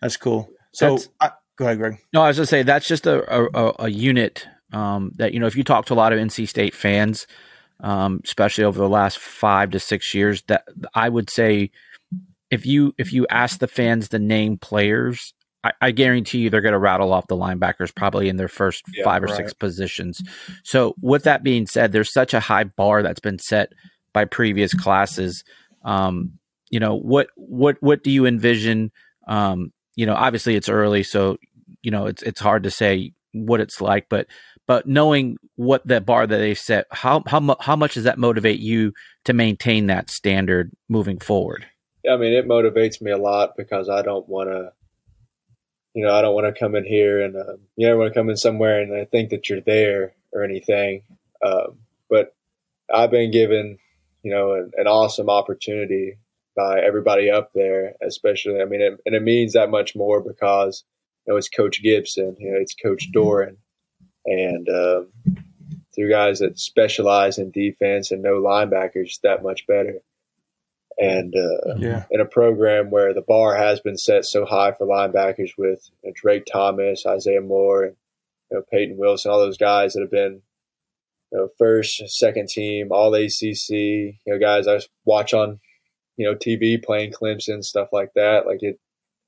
that's 0.00 0.16
cool. 0.16 0.48
So 0.72 0.90
That's- 0.96 1.08
I, 1.20 1.30
go 1.56 1.64
ahead, 1.66 1.78
Greg. 1.78 1.98
No, 2.12 2.22
I 2.22 2.28
was 2.28 2.36
gonna 2.36 2.46
say 2.46 2.62
that's 2.62 2.86
just 2.86 3.06
a 3.06 3.22
a, 3.34 3.44
a- 3.54 3.74
a 3.84 3.88
unit 3.88 4.46
um, 4.72 5.12
that 5.16 5.32
you 5.34 5.40
know 5.40 5.46
if 5.46 5.56
you 5.56 5.64
talk 5.64 5.86
to 5.86 5.94
a 5.94 5.96
lot 5.96 6.12
of 6.12 6.18
NC 6.20 6.48
State 6.48 6.74
fans, 6.74 7.26
um, 7.80 8.20
especially 8.24 8.64
over 8.64 8.78
the 8.78 8.88
last 8.88 9.18
five 9.18 9.70
to 9.70 9.80
six 9.80 10.14
years, 10.14 10.42
that 10.48 10.64
I 10.94 11.08
would 11.08 11.30
say 11.30 11.70
if 12.50 12.66
you 12.66 12.94
if 12.98 13.12
you 13.12 13.26
ask 13.30 13.58
the 13.58 13.68
fans 13.68 14.08
to 14.10 14.18
name 14.18 14.58
players, 14.58 15.34
I, 15.64 15.72
I 15.80 15.90
guarantee 15.90 16.38
you 16.38 16.50
they're 16.50 16.60
going 16.60 16.72
to 16.72 16.78
rattle 16.78 17.12
off 17.12 17.26
the 17.26 17.36
linebackers 17.36 17.94
probably 17.94 18.28
in 18.28 18.36
their 18.36 18.48
first 18.48 18.82
Yeah, 18.92 19.04
five 19.04 19.22
or 19.22 19.26
right. 19.26 19.36
six 19.36 19.52
positions. 19.52 20.22
So 20.64 20.94
with 21.00 21.24
that 21.24 21.42
being 21.42 21.66
said, 21.66 21.92
there's 21.92 22.12
such 22.12 22.34
a 22.34 22.40
high 22.40 22.64
bar 22.64 23.02
that's 23.02 23.20
been 23.20 23.38
set 23.38 23.72
by 24.12 24.24
previous 24.24 24.74
classes. 24.74 25.44
Um, 25.84 26.38
you 26.70 26.80
know 26.80 26.96
what 26.96 27.28
what 27.36 27.76
what 27.80 28.02
do 28.02 28.10
you 28.10 28.26
envision? 28.26 28.90
Um, 29.28 29.72
you 29.94 30.06
know, 30.06 30.14
obviously 30.14 30.56
it's 30.56 30.68
early, 30.68 31.02
so 31.02 31.36
you 31.82 31.90
know 31.90 32.06
it's 32.06 32.22
it's 32.22 32.40
hard 32.40 32.62
to 32.64 32.70
say 32.70 33.12
what 33.32 33.60
it's 33.60 33.80
like, 33.80 34.08
but 34.08 34.26
but 34.66 34.86
knowing 34.86 35.36
what 35.54 35.86
that 35.86 36.04
bar 36.06 36.26
that 36.26 36.36
they 36.38 36.54
set, 36.54 36.86
how 36.90 37.22
how 37.26 37.56
how 37.60 37.76
much 37.76 37.94
does 37.94 38.04
that 38.04 38.18
motivate 38.18 38.58
you 38.58 38.92
to 39.24 39.32
maintain 39.32 39.86
that 39.86 40.10
standard 40.10 40.72
moving 40.88 41.18
forward? 41.18 41.66
I 42.10 42.16
mean, 42.16 42.32
it 42.32 42.46
motivates 42.48 43.00
me 43.00 43.10
a 43.10 43.18
lot 43.18 43.56
because 43.56 43.88
I 43.88 44.02
don't 44.02 44.28
want 44.28 44.50
to, 44.50 44.72
you 45.94 46.04
know, 46.04 46.12
I 46.12 46.22
don't 46.22 46.34
want 46.34 46.52
to 46.52 46.58
come 46.58 46.74
in 46.74 46.84
here 46.84 47.22
and 47.22 47.36
um, 47.36 47.58
you 47.76 47.86
never 47.86 47.98
want 47.98 48.12
to 48.12 48.18
come 48.18 48.30
in 48.30 48.36
somewhere 48.36 48.80
and 48.80 48.94
I 48.94 49.04
think 49.04 49.30
that 49.30 49.48
you're 49.48 49.60
there 49.60 50.14
or 50.32 50.44
anything. 50.44 51.02
Um, 51.44 51.78
but 52.08 52.34
I've 52.92 53.10
been 53.10 53.30
given, 53.30 53.78
you 54.22 54.30
know, 54.30 54.54
an, 54.54 54.72
an 54.76 54.86
awesome 54.86 55.30
opportunity 55.30 56.18
by 56.56 56.80
everybody 56.80 57.30
up 57.30 57.52
there, 57.54 57.94
especially. 58.02 58.60
I 58.60 58.64
mean, 58.64 58.80
it, 58.80 59.00
and 59.04 59.14
it 59.14 59.22
means 59.22 59.52
that 59.52 59.70
much 59.70 59.94
more 59.94 60.20
because 60.20 60.84
you 61.26 61.32
know 61.32 61.36
it's 61.36 61.48
Coach 61.48 61.82
Gibson, 61.82 62.36
you 62.40 62.50
know, 62.50 62.58
it's 62.58 62.74
Coach 62.74 63.12
Doran, 63.12 63.58
and 64.24 64.68
um, 64.68 65.08
two 65.94 66.08
guys 66.08 66.38
that 66.38 66.58
specialize 66.58 67.38
in 67.38 67.50
defense 67.50 68.10
and 68.10 68.22
know 68.22 68.40
linebackers 68.40 69.20
that 69.22 69.42
much 69.42 69.66
better. 69.66 70.00
And 70.98 71.34
uh, 71.36 71.76
Yeah. 71.78 72.04
in 72.10 72.20
a 72.20 72.24
program 72.24 72.90
where 72.90 73.12
the 73.12 73.22
bar 73.22 73.54
has 73.54 73.80
been 73.80 73.98
set 73.98 74.24
so 74.24 74.46
high 74.46 74.72
for 74.72 74.86
linebackers 74.86 75.50
with 75.58 75.90
you 76.02 76.08
know, 76.10 76.12
Drake 76.14 76.46
Thomas, 76.50 77.04
Isaiah 77.06 77.40
Moore, 77.42 77.84
and 77.84 77.96
you 78.50 78.56
know, 78.56 78.62
Payton 78.70 78.96
Wilson, 78.96 79.30
all 79.30 79.40
those 79.40 79.58
guys 79.58 79.92
that 79.92 80.00
have 80.00 80.10
been 80.10 80.42
you 81.32 81.38
know, 81.38 81.48
first, 81.58 82.02
second 82.08 82.48
team, 82.48 82.88
all 82.92 83.14
ACC, 83.14 83.68
you 83.70 84.14
know, 84.26 84.38
guys 84.38 84.66
I 84.68 84.78
watch 85.04 85.34
on, 85.34 85.60
you 86.16 86.24
know, 86.26 86.34
TV 86.36 86.82
playing 86.82 87.12
Clemson, 87.12 87.62
stuff 87.62 87.88
like 87.92 88.12
that. 88.14 88.46
Like 88.46 88.62
it, 88.62 88.78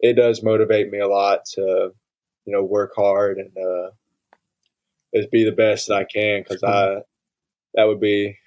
it 0.01 0.15
does 0.15 0.43
motivate 0.43 0.91
me 0.91 1.01
a 1.01 1.09
lot 1.09 1.45
to, 1.55 1.93
you 2.47 2.53
know, 2.53 2.63
work 2.63 2.93
hard 2.97 3.39
and 3.39 3.51
uh, 3.59 3.91
just 5.15 5.31
be 5.31 5.45
the 5.45 5.53
best 5.53 5.89
that 5.89 5.97
I 5.97 6.05
can 6.05 6.43
because 6.43 6.63
I, 6.63 7.03
that 7.75 7.85
would 7.85 8.01
be, 8.01 8.39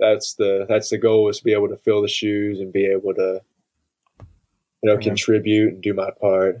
that's 0.00 0.34
the 0.34 0.66
that's 0.68 0.90
the 0.90 0.98
goal 0.98 1.28
is 1.28 1.38
to 1.38 1.44
be 1.44 1.52
able 1.52 1.68
to 1.68 1.76
fill 1.76 2.02
the 2.02 2.08
shoes 2.08 2.60
and 2.60 2.72
be 2.72 2.86
able 2.86 3.14
to, 3.14 3.40
you 4.20 4.90
know, 4.90 4.96
Mhm. 4.96 5.02
contribute 5.02 5.74
and 5.74 5.82
do 5.82 5.94
my 5.94 6.10
part. 6.20 6.60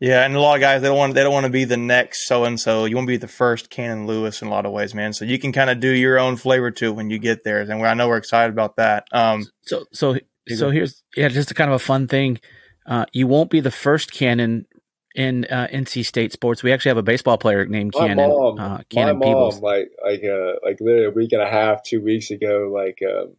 Yeah, 0.00 0.24
and 0.24 0.34
a 0.34 0.40
lot 0.40 0.56
of 0.56 0.60
guys 0.60 0.82
they 0.82 0.88
don't 0.88 0.96
want 0.98 1.14
they 1.14 1.22
don't 1.22 1.32
want 1.32 1.46
to 1.46 1.52
be 1.52 1.64
the 1.64 1.76
next 1.76 2.26
so 2.26 2.44
and 2.44 2.58
so. 2.58 2.86
You 2.86 2.96
want 2.96 3.06
to 3.06 3.12
be 3.12 3.16
the 3.18 3.28
first 3.28 3.70
Cannon 3.70 4.06
Lewis 4.08 4.42
in 4.42 4.48
a 4.48 4.50
lot 4.50 4.66
of 4.66 4.72
ways, 4.72 4.94
man. 4.94 5.12
So 5.12 5.24
you 5.24 5.38
can 5.38 5.52
kind 5.52 5.70
of 5.70 5.78
do 5.78 5.90
your 5.90 6.18
own 6.18 6.34
flavor 6.36 6.72
to 6.72 6.86
it 6.86 6.96
when 6.96 7.08
you 7.08 7.18
get 7.20 7.44
there, 7.44 7.60
and 7.60 7.72
I 7.72 7.94
know 7.94 8.08
we're 8.08 8.16
excited 8.16 8.52
about 8.52 8.76
that. 8.76 9.06
Um, 9.12 9.44
So 9.62 9.84
so 9.92 10.16
so 10.48 10.70
here's 10.70 11.04
yeah, 11.16 11.28
just 11.28 11.52
a 11.52 11.54
kind 11.54 11.70
of 11.70 11.76
a 11.76 11.78
fun 11.78 12.08
thing. 12.08 12.40
Uh, 12.84 13.06
you 13.12 13.28
won't 13.28 13.48
be 13.48 13.60
the 13.60 13.70
first 13.70 14.12
Cannon 14.12 14.66
in 15.14 15.44
uh, 15.46 15.68
NC 15.72 16.04
State 16.04 16.32
sports. 16.32 16.62
We 16.62 16.72
actually 16.72 16.90
have 16.90 16.96
a 16.98 17.02
baseball 17.02 17.38
player 17.38 17.66
named 17.66 17.92
My 17.94 18.08
Cannon. 18.08 18.28
mom, 18.30 18.58
uh, 18.58 18.78
my 18.94 19.12
mom, 19.12 19.20
Peebles. 19.20 19.60
like 19.60 19.90
like 20.04 20.22
uh 20.24 20.54
like 20.64 20.78
literally 20.80 21.06
a 21.06 21.10
week 21.10 21.32
and 21.32 21.42
a 21.42 21.48
half, 21.48 21.82
two 21.82 22.00
weeks 22.00 22.30
ago, 22.30 22.70
like 22.74 22.98
um, 23.08 23.34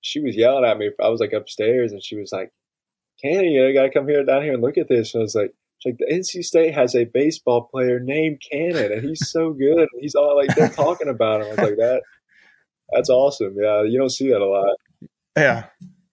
she 0.00 0.20
was 0.20 0.36
yelling 0.36 0.64
at 0.64 0.78
me. 0.78 0.90
I 1.00 1.08
was 1.08 1.20
like 1.20 1.32
upstairs, 1.32 1.92
and 1.92 2.02
she 2.02 2.16
was 2.16 2.32
like, 2.32 2.52
"Cannon, 3.22 3.46
you 3.46 3.62
know, 3.64 3.72
gotta 3.72 3.90
come 3.90 4.08
here 4.08 4.24
down 4.24 4.42
here 4.42 4.52
and 4.54 4.62
look 4.62 4.78
at 4.78 4.88
this." 4.88 5.14
And 5.14 5.20
I 5.20 5.24
was 5.24 5.34
like. 5.34 5.52
she's 5.78 5.92
Like 5.92 5.98
the 5.98 6.14
NC 6.14 6.44
State 6.44 6.74
has 6.74 6.94
a 6.94 7.04
baseball 7.06 7.62
player 7.72 7.98
named 7.98 8.40
Cannon, 8.50 8.92
and 8.92 9.02
he's 9.02 9.28
so 9.30 9.52
good. 9.52 9.88
He's 10.00 10.14
all 10.14 10.36
like 10.36 10.54
they're 10.54 10.68
talking 10.68 11.08
about 11.08 11.40
him. 11.40 11.46
I 11.48 11.50
was 11.50 11.58
like, 11.58 11.76
that, 11.78 12.02
that's 12.92 13.10
awesome. 13.10 13.56
Yeah, 13.60 13.82
you 13.82 13.98
don't 13.98 14.12
see 14.12 14.28
that 14.30 14.40
a 14.40 14.46
lot. 14.46 14.76
yeah, 15.36 15.64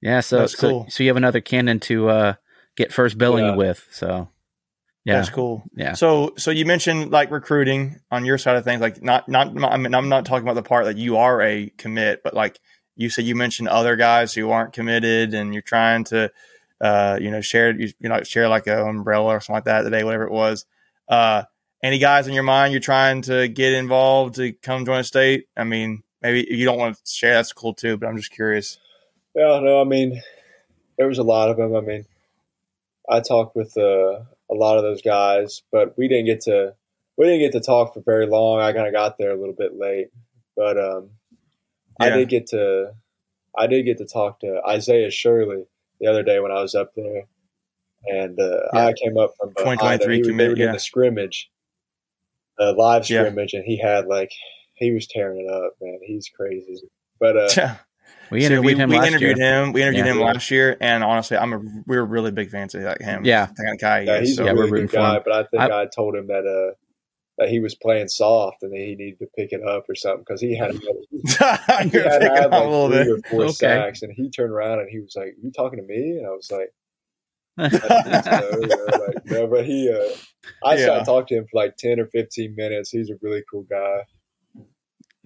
Yeah, 0.02 0.21
so 0.21 0.39
That's 0.39 0.58
so 0.58 0.69
cool. 0.69 0.86
so 0.89 1.04
you 1.04 1.10
have 1.12 1.17
another 1.17 1.39
Cannon 1.41 1.80
to 1.82 2.10
uh, 2.10 2.34
get 2.78 2.91
first 2.91 3.17
billing 3.19 3.45
Yeah. 3.45 3.56
with. 3.56 3.88
So 3.91 4.30
yeah, 5.10 5.15
that's 5.17 5.30
cool. 5.30 5.63
yeah. 5.76 5.93
So, 5.93 6.34
so 6.38 6.52
you 6.52 6.65
mentioned 6.65 7.12
like 7.12 7.32
recruiting 7.32 8.00
on 8.12 8.26
your 8.26 8.38
side 8.38 8.56
of 8.56 8.63
things, 8.63 8.82
like 8.82 9.02
not 9.02 9.28
not. 9.28 9.48
I 9.63 9.78
mean, 9.78 9.93
I'm 9.93 10.10
not 10.10 10.26
talking 10.26 10.43
about 10.43 10.56
the 10.56 10.67
part 10.67 10.86
that 10.86 10.98
you 10.98 11.17
are 11.17 11.41
a 11.41 11.69
commit, 11.78 12.22
but 12.24 12.34
like 12.34 12.60
you 12.95 13.10
said, 13.10 13.26
you 13.26 13.36
mentioned 13.36 13.69
other 13.69 13.95
guys 13.95 14.34
who 14.34 14.50
aren't 14.52 14.74
committed, 14.74 15.34
and 15.34 15.54
you're 15.54 15.62
trying 15.62 16.04
to, 16.06 16.32
uh, 16.82 17.17
you 17.19 17.32
know, 17.32 17.41
share 17.41 17.72
you, 17.72 17.91
you 18.00 18.10
know 18.10 18.24
share 18.24 18.48
like 18.48 18.67
an 18.67 18.80
umbrella 18.80 19.36
or 19.36 19.39
something 19.39 19.56
like 19.56 19.65
that 19.65 19.82
today, 19.84 20.04
whatever 20.04 20.26
it 20.26 20.32
was. 20.32 20.65
Uh, 21.08 21.43
any 21.82 21.98
guys 21.98 22.28
in 22.28 22.34
your 22.34 22.43
mind 22.43 22.74
you're 22.74 22.82
trying 22.82 23.22
to 23.24 23.48
get 23.48 23.74
involved 23.74 24.36
to 24.36 24.54
come 24.54 24.86
join 24.86 25.00
a 25.00 25.04
state? 25.04 25.48
I 25.56 25.63
mean, 25.63 26.04
maybe 26.22 26.41
if 26.41 26.58
you 26.58 26.65
don't 26.65 26.78
want 26.78 26.95
to 26.95 27.02
share, 27.12 27.34
that's 27.34 27.54
cool 27.54 27.74
too. 27.74 27.98
But 27.98 28.08
I'm 28.08 28.17
just 28.17 28.32
curious. 28.32 28.78
Yeah, 29.36 29.60
no, 29.62 29.82
I 29.82 29.86
mean, 29.86 30.22
there 30.98 31.08
was 31.08 31.17
a 31.17 31.24
lot 31.24 31.50
of 31.50 31.58
them. 31.58 31.76
I 31.76 31.82
mean, 31.82 32.06
I 33.10 33.22
talked 33.22 33.56
with 33.56 33.78
uh, 33.78 34.22
a 34.51 34.55
lot 34.55 34.77
of 34.77 34.83
those 34.83 35.01
guys, 35.01 35.62
but 35.71 35.97
we 35.97 36.07
didn't 36.07 36.25
get 36.25 36.41
to 36.41 36.73
we 37.17 37.25
didn't 37.25 37.39
get 37.41 37.51
to 37.51 37.59
talk 37.59 37.93
for 37.93 38.01
very 38.01 38.25
long. 38.27 38.59
I 38.59 38.71
kind 38.73 38.88
of 38.88 38.93
got 38.93 39.17
there 39.17 39.31
a 39.31 39.39
little 39.39 39.55
bit 39.55 39.77
late, 39.77 40.07
but 40.55 40.77
um, 40.79 41.09
I 41.99 42.09
did 42.09 42.29
get 42.29 42.47
to 42.47 42.93
I 43.57 43.67
did 43.67 43.83
get 43.83 43.97
to 43.97 44.05
talk 44.05 44.39
to 44.41 44.62
Isaiah 44.67 45.12
Shirley 45.12 45.65
the 45.99 46.07
other 46.07 46.23
day 46.23 46.39
when 46.39 46.51
I 46.51 46.62
was 46.62 46.75
up 46.75 46.93
there, 46.95 47.23
and 48.07 48.39
uh, 48.39 48.62
Yeah. 48.73 48.85
I 48.88 48.93
came 48.93 49.17
up 49.17 49.31
from. 49.39 49.49
2023 49.49 50.15
He 50.15 50.19
was- 50.21 50.27
commit, 50.29 50.38
They 50.45 50.47
were 50.49 50.55
doing 50.55 50.67
yeah. 50.67 50.73
the 50.73 50.79
scrimmage, 50.79 51.51
the 52.57 52.71
live 52.73 53.09
Yeah. 53.09 53.23
scrimmage, 53.23 53.53
and 53.53 53.65
he 53.65 53.77
had 53.77 54.05
like 54.07 54.31
he 54.75 54.91
was 54.91 55.07
tearing 55.07 55.45
it 55.45 55.51
up, 55.53 55.73
man. 55.81 55.99
He's 56.05 56.29
crazy, 56.29 56.81
but 57.19 57.35
uh, 57.57 57.75
Yeah. 58.32 58.36
We 58.36 58.42
So 58.42 58.46
interviewed 58.54 58.78
him 58.78 58.89
we 58.89 58.98
last 58.98 59.08
interviewed 59.08 59.38
year. 59.38 59.63
him. 59.65 59.74
We 59.74 59.82
interviewed 59.82 60.06
Yeah. 60.06 60.12
him 60.13 60.20
last 60.22 60.52
year, 60.52 60.78
and 60.82 61.04
honestly, 61.04 61.38
I'm 61.38 61.54
a 61.54 61.62
we're 61.88 62.04
really 62.04 62.32
big 62.32 62.50
fans 62.52 62.76
of 62.76 62.84
like 62.84 63.02
him. 63.02 63.26
Yeah. 63.26 63.48
the 63.48 63.63
kind 63.63 63.76
of 63.76 63.80
guy. 63.80 64.00
Yeah, 64.02 64.20
he's 64.22 64.36
So, 64.36 64.44
a 64.44 64.48
we're 64.54 64.60
really 64.62 64.72
rooting 64.72 64.88
good 64.88 64.98
guy, 64.98 65.20
but 65.26 65.34
I 65.34 65.44
think 65.44 65.62
I- 65.63 65.82
I, 65.84 65.86
told 65.94 66.15
him 66.15 66.28
that 66.28 66.46
uh 66.46 66.76
that 67.38 67.48
he 67.50 67.60
was 67.62 67.74
playing 67.74 68.10
soft 68.10 68.63
and 68.63 68.74
that 68.74 68.78
he 68.80 68.96
needed 68.96 69.20
to 69.20 69.28
pick 69.38 69.54
it 69.54 69.63
up 69.63 69.86
or 69.89 69.96
something 69.96 70.26
because 70.28 70.42
he 70.42 70.58
had 70.58 70.74
he 70.74 70.80
you're 71.94 72.04
had, 72.04 72.22
had 72.22 72.46
up 72.46 72.52
a 72.52 72.56
like 72.56 72.63
little 72.70 72.89
three 72.89 72.98
bit. 72.98 73.08
or 73.08 73.20
four 73.30 73.42
Okay. 73.44 73.52
sacks, 73.54 74.02
and 74.02 74.12
he 74.13 74.30
turned 74.30 74.52
around 74.52 74.80
and 74.80 74.89
he 74.89 75.00
was 75.00 75.13
like, 75.15 75.36
"You 75.42 75.50
talking 75.52 75.80
to 75.80 75.86
me?" 75.86 76.18
And 76.18 76.28
I 76.28 76.32
was 76.32 76.52
like, 76.52 76.70
I 77.58 77.70
think 77.70 78.24
so, 78.26 78.60
you 78.62 78.68
know, 78.68 79.06
like, 79.08 79.26
no, 79.26 79.48
but 79.48 79.65
he, 79.65 79.89
uh, 79.89 80.15
I 80.65 80.76
Yeah. 80.78 80.86
sat 80.98 81.06
talked 81.06 81.30
to 81.30 81.36
him 81.36 81.46
for 81.50 81.58
like 81.62 81.76
ten 81.78 82.00
or 82.00 82.08
fifteen 82.08 82.56
minutes. 82.56 82.89
He's 82.89 83.10
a 83.10 83.15
really 83.22 83.44
cool 83.52 83.65
guy. 83.70 84.04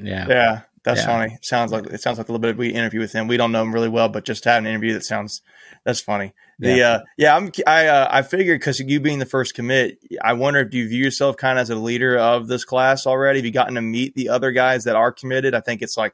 Yeah. 0.04 0.28
Yeah, 0.28 0.62
that's 0.84 1.02
Yeah. 1.02 1.06
funny. 1.06 1.38
Sounds 1.42 1.72
like 1.72 1.86
it 1.88 2.02
sounds 2.02 2.18
like 2.18 2.30
a 2.30 2.32
little 2.32 2.42
bit. 2.42 2.58
We 2.58 2.70
interview 2.70 3.00
with 3.00 3.14
him. 3.14 3.28
We 3.28 3.38
don't 3.38 3.52
know 3.52 3.62
him 3.62 3.74
really 3.74 3.90
well, 3.90 4.10
but 4.10 4.26
just 4.26 4.44
having 4.46 4.66
an 4.68 4.72
interview 4.74 4.94
that 4.94 5.04
sounds 5.06 5.42
that's 5.86 6.00
funny. 6.00 6.34
The 6.60 6.78
Yeah. 6.78 6.90
uh, 6.92 7.00
yeah, 7.18 7.36
I'm 7.36 7.52
I 7.66 7.88
uh, 7.88 8.08
I 8.12 8.22
figured 8.22 8.60
because 8.60 8.80
you 8.80 9.00
being 9.00 9.20
the 9.20 9.26
first 9.26 9.54
commit, 9.56 9.98
I 10.22 10.34
wonder 10.34 10.60
if 10.60 10.74
you 10.74 10.88
view 10.88 11.04
yourself 11.04 11.36
kind 11.38 11.58
of 11.58 11.64
as 11.64 11.70
a 11.70 11.76
leader 11.76 12.18
of 12.18 12.48
this 12.48 12.64
class 12.66 13.08
already. 13.08 13.40
Have 13.40 13.46
you 13.46 13.52
gotten 13.52 13.76
to 13.76 13.82
meet 13.82 14.14
the 14.16 14.30
other 14.30 14.52
guys 14.52 14.84
that 14.84 14.96
are 14.96 15.12
committed? 15.12 15.54
I 15.56 15.62
think 15.62 15.82
it's 15.82 15.98
like 15.98 16.14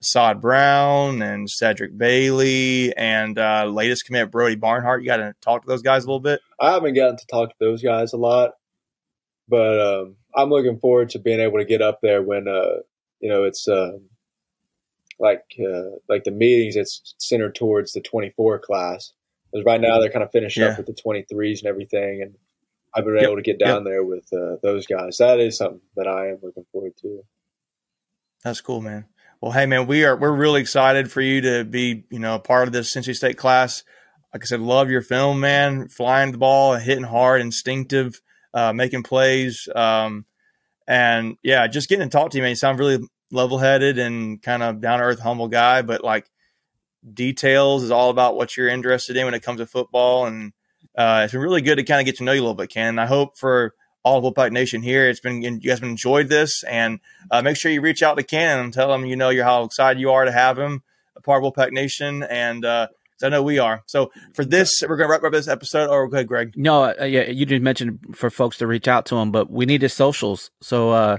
Sod 0.00 0.40
Brown 0.40 1.22
and 1.22 1.48
Cedric 1.48 1.96
Bailey 1.96 2.92
and 2.96 3.38
uh, 3.38 3.66
latest 3.66 4.04
commit 4.06 4.30
Brody 4.30 4.56
Barnhart. 4.56 5.02
You 5.02 5.06
got 5.06 5.18
to 5.18 5.34
talk 5.40 5.62
to 5.62 5.68
those 5.68 5.82
guys 5.82 6.04
a 6.04 6.06
little 6.06 6.20
bit. 6.20 6.40
I 6.60 6.72
haven't 6.72 6.94
gotten 6.94 7.16
to 7.18 7.26
talk 7.26 7.50
to 7.50 7.56
those 7.60 7.82
guys 7.82 8.12
a 8.12 8.16
lot, 8.16 8.52
but 9.48 9.80
um, 9.80 10.16
I'm 10.34 10.50
looking 10.50 10.78
forward 10.78 11.10
to 11.10 11.18
being 11.18 11.40
able 11.40 11.58
to 11.58 11.64
get 11.64 11.82
up 11.82 12.00
there 12.02 12.22
when 12.22 12.48
uh, 12.48 12.80
you 13.22 13.28
know 13.30 13.44
it's 13.44 13.66
um, 13.68 14.08
like 15.18 15.44
uh, 15.60 15.96
like 16.08 16.24
the 16.24 16.30
meetings. 16.30 16.76
It's 16.76 17.14
centered 17.18 17.54
towards 17.54 17.92
the 17.92 18.00
24 18.00 18.58
class 18.58 19.12
because 19.50 19.64
right 19.64 19.80
now 19.80 20.00
they're 20.00 20.10
kind 20.10 20.22
of 20.24 20.30
finishing 20.32 20.62
Yeah. 20.64 20.70
up 20.70 20.78
with 20.78 20.86
the 20.86 20.92
23s 20.94 21.60
and 21.60 21.68
everything, 21.68 22.22
and 22.22 22.34
I've 22.94 23.04
been 23.04 23.14
Yep. 23.14 23.22
able 23.24 23.36
to 23.36 23.42
get 23.42 23.58
down 23.58 23.84
there 23.84 24.04
with 24.04 24.26
uh, 24.32 24.56
those 24.62 24.86
guys. 24.86 25.16
That 25.18 25.40
is 25.40 25.56
something 25.56 25.80
that 25.96 26.06
I 26.06 26.28
am 26.28 26.38
looking 26.42 26.66
forward 26.72 26.92
to. 27.02 27.22
That's 28.44 28.60
cool, 28.60 28.80
man. 28.80 29.06
Well, 29.40 29.52
hey, 29.52 29.66
man, 29.66 29.86
we 29.86 30.04
are 30.04 30.16
we're 30.16 30.34
really 30.34 30.60
excited 30.60 31.10
for 31.10 31.20
you 31.20 31.40
to 31.42 31.64
be, 31.64 32.04
you 32.10 32.18
know, 32.18 32.34
a 32.36 32.40
part 32.40 32.66
of 32.68 32.72
this 32.72 32.94
NC 32.94 33.14
State 33.16 33.36
class. 33.38 33.82
Like 34.32 34.42
I 34.44 34.46
said, 34.46 34.60
love 34.60 34.90
your 34.90 35.02
film, 35.02 35.40
man. 35.40 35.88
Flying 35.88 36.32
the 36.32 36.38
ball, 36.38 36.74
hitting 36.76 37.04
hard, 37.04 37.40
instinctive, 37.40 38.20
uh, 38.54 38.72
making 38.72 39.02
plays, 39.02 39.68
um, 39.74 40.24
and 40.92 41.38
yeah, 41.42 41.66
just 41.68 41.88
getting 41.88 42.06
to 42.06 42.10
talk 42.10 42.30
to 42.30 42.36
you, 42.36 42.42
man. 42.42 42.50
You 42.50 42.56
sound 42.56 42.78
really 42.78 42.98
level 43.30 43.56
headed 43.56 43.98
and 43.98 44.42
kind 44.42 44.62
of 44.62 44.82
down 44.82 44.98
to 44.98 45.06
earth, 45.06 45.20
humble 45.20 45.48
guy, 45.48 45.80
but 45.80 46.04
like 46.04 46.26
details 47.14 47.82
is 47.82 47.90
all 47.90 48.10
about 48.10 48.36
what 48.36 48.58
you're 48.58 48.68
interested 48.68 49.16
in 49.16 49.24
when 49.24 49.32
it 49.32 49.42
comes 49.42 49.58
to 49.58 49.66
football, 49.66 50.26
and 50.26 50.52
uh, 50.94 51.22
it's 51.24 51.32
been 51.32 51.40
really 51.40 51.62
good 51.62 51.76
to 51.76 51.82
kind 51.82 51.98
of 51.98 52.04
get 52.04 52.18
to 52.18 52.24
know 52.24 52.32
you 52.32 52.40
a 52.40 52.42
little 52.42 52.54
bit, 52.54 52.68
Ken. 52.68 52.88
And 52.88 53.00
I 53.00 53.06
hope 53.06 53.38
for 53.38 53.74
all 54.04 54.18
of 54.18 54.34
Wolfpack 54.34 54.52
Nation 54.52 54.82
here. 54.82 55.08
It's 55.08 55.20
been 55.20 55.40
you 55.40 55.60
guys 55.60 55.78
have 55.78 55.88
enjoyed 55.88 56.28
this, 56.28 56.62
and 56.64 57.00
uh, 57.30 57.40
make 57.40 57.56
sure 57.56 57.72
you 57.72 57.80
reach 57.80 58.02
out 58.02 58.18
to 58.18 58.22
Ken 58.22 58.58
and 58.58 58.70
tell 58.70 58.92
him 58.92 59.06
you 59.06 59.16
know 59.16 59.30
you're 59.30 59.44
how 59.44 59.64
excited 59.64 59.98
you 59.98 60.10
are 60.10 60.26
to 60.26 60.32
have 60.32 60.58
him 60.58 60.82
a 61.16 61.22
part 61.22 61.42
of 61.42 61.50
Wolfpack 61.50 61.72
Nation, 61.72 62.22
and 62.22 62.66
uh, 62.66 62.88
I 63.22 63.28
know 63.28 63.42
we 63.42 63.58
are. 63.58 63.82
So 63.86 64.10
for 64.34 64.44
this, 64.44 64.82
we're 64.82 64.96
going 64.96 65.08
to 65.08 65.12
wrap 65.12 65.22
up 65.24 65.32
this 65.32 65.48
episode. 65.48 65.88
Or 65.90 66.08
go 66.08 66.16
ahead, 66.16 66.26
Greg. 66.28 66.52
No, 66.56 66.84
uh, 66.84 67.04
yeah, 67.04 67.24
you 67.30 67.46
did 67.46 67.62
mention 67.62 67.98
for 68.14 68.30
folks 68.30 68.58
to 68.58 68.66
reach 68.66 68.88
out 68.88 69.06
to 69.06 69.16
him, 69.16 69.30
but 69.32 69.50
we 69.50 69.66
need 69.66 69.82
his 69.82 69.92
socials. 69.94 70.50
So 70.60 70.90
uh, 70.90 71.18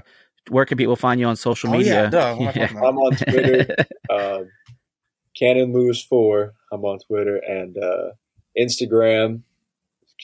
where 0.50 0.64
can 0.64 0.76
people 0.78 0.96
find 0.96 1.18
you 1.20 1.26
on 1.26 1.36
social 1.36 1.70
Oh, 1.70 1.78
media? 1.78 2.04
yeah, 2.04 2.10
duh. 2.10 2.34
What 2.36 2.56
am 2.56 2.62
yeah. 2.74 2.80
I'm 2.80 2.98
on 2.98 3.16
Twitter. 3.16 3.76
um, 4.10 4.48
Cannon 5.38 5.72
Lewis 5.72 6.02
four. 6.04 6.54
I'm 6.72 6.84
on 6.84 6.98
Twitter 7.00 7.36
and 7.36 7.76
uh, 7.76 8.10
Instagram. 8.58 9.42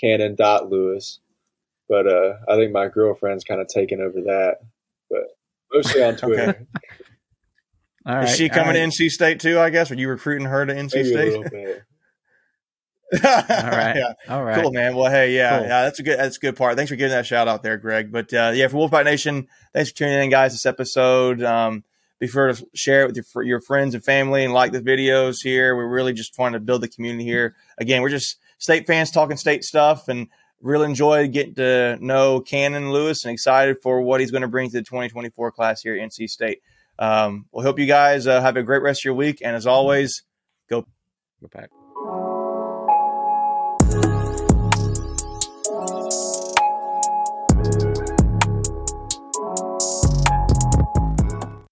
Cannon 0.01 0.35
dot 0.37 0.69
Lewis. 0.71 1.21
But 1.89 2.07
uh, 2.07 2.35
I 2.49 2.55
think 2.57 2.71
my 2.73 2.87
girlfriend's 2.89 3.43
kind 3.45 3.61
of 3.61 3.67
taken 3.67 4.01
over 4.01 4.21
that. 4.27 4.59
But 5.11 5.23
mostly 5.75 6.05
on 6.05 6.17
Twitter. 6.17 6.67
All 8.07 8.15
right. 8.15 8.29
Is 8.29 8.37
she 8.37 8.49
coming 8.49 8.69
right. 8.69 8.91
to 8.91 9.05
NC 9.05 9.11
State 9.11 9.41
too? 9.41 9.59
I 9.59 9.71
guess. 9.71 9.91
Are 9.91 9.95
you 9.95 10.09
recruiting 10.09 10.47
her 10.47 10.65
to 10.65 10.73
NC 10.73 10.95
Maybe 10.95 11.11
State? 11.11 11.33
little. 11.53 11.75
All 13.13 13.21
right. 13.21 13.97
yeah. 13.97 14.13
All 14.29 14.45
right. 14.45 14.63
Cool, 14.63 14.73
man. 14.73 14.95
Well, 14.95 15.11
hey, 15.11 15.35
yeah, 15.35 15.59
Cool. 15.59 15.67
yeah, 15.69 15.83
that's 15.83 15.99
a 15.99 16.03
good, 16.03 16.19
that's 16.19 16.37
a 16.37 16.41
good 16.41 16.57
part. 16.57 16.77
Thanks 16.77 16.91
for 16.91 16.97
giving 16.97 17.11
that 17.11 17.27
shout 17.27 17.49
out 17.49 17.63
there, 17.63 17.77
Greg. 17.77 18.13
But 18.13 18.33
uh, 18.33 18.53
yeah, 18.55 18.69
for 18.69 18.77
Wolfpack 18.77 19.05
Nation, 19.05 19.49
thanks 19.75 19.91
for 19.91 19.97
tuning 19.97 20.23
in, 20.23 20.31
guys. 20.31 20.53
This 20.53 20.67
episode. 20.67 21.43
Um, 21.43 21.85
be 22.21 22.29
sure 22.29 22.53
to 22.53 22.67
share 22.75 23.03
it 23.03 23.07
with 23.07 23.17
your, 23.17 23.43
your 23.45 23.61
friends 23.61 23.95
and 23.95 24.05
family 24.05 24.45
and 24.45 24.53
like 24.53 24.73
the 24.73 24.81
videos 24.83 25.43
here. 25.43 25.75
We're 25.75 25.89
really 25.89 26.13
just 26.13 26.35
trying 26.35 26.53
to 26.53 26.61
build 26.61 26.83
the 26.83 26.89
community 26.89 27.25
here. 27.25 27.57
Again, 27.79 28.03
we're 28.03 28.11
just 28.11 28.39
state 28.59 28.87
fans 28.87 29.11
talking 29.11 29.39
state 29.39 29.65
stuff 29.65 30.07
and 30.09 30.29
really 30.61 30.85
enjoy 30.85 31.27
getting 31.29 31.55
to 31.55 31.97
know 32.01 32.41
Cannon 32.41 32.93
Lewis 32.93 33.25
and 33.25 33.33
excited 33.33 33.79
for 33.83 34.03
what 34.03 34.21
he's 34.21 34.31
going 34.31 34.43
to 34.43 34.49
bring 34.49 34.69
to 34.69 34.77
the 34.77 34.83
2024 34.83 35.51
class 35.53 35.81
here 35.81 35.95
at 35.95 36.01
NC 36.11 36.29
State. 36.29 36.61
Um, 37.01 37.47
we'll 37.51 37.65
hope 37.65 37.79
you 37.79 37.87
guys 37.87 38.27
uh, 38.27 38.41
have 38.41 38.57
a 38.57 38.63
great 38.63 38.83
rest 38.83 39.01
of 39.01 39.05
your 39.07 39.15
week. 39.15 39.41
And 39.43 39.57
as 39.57 39.67
always, 39.67 40.23
Go 41.43 41.49
Pack. 41.49 41.80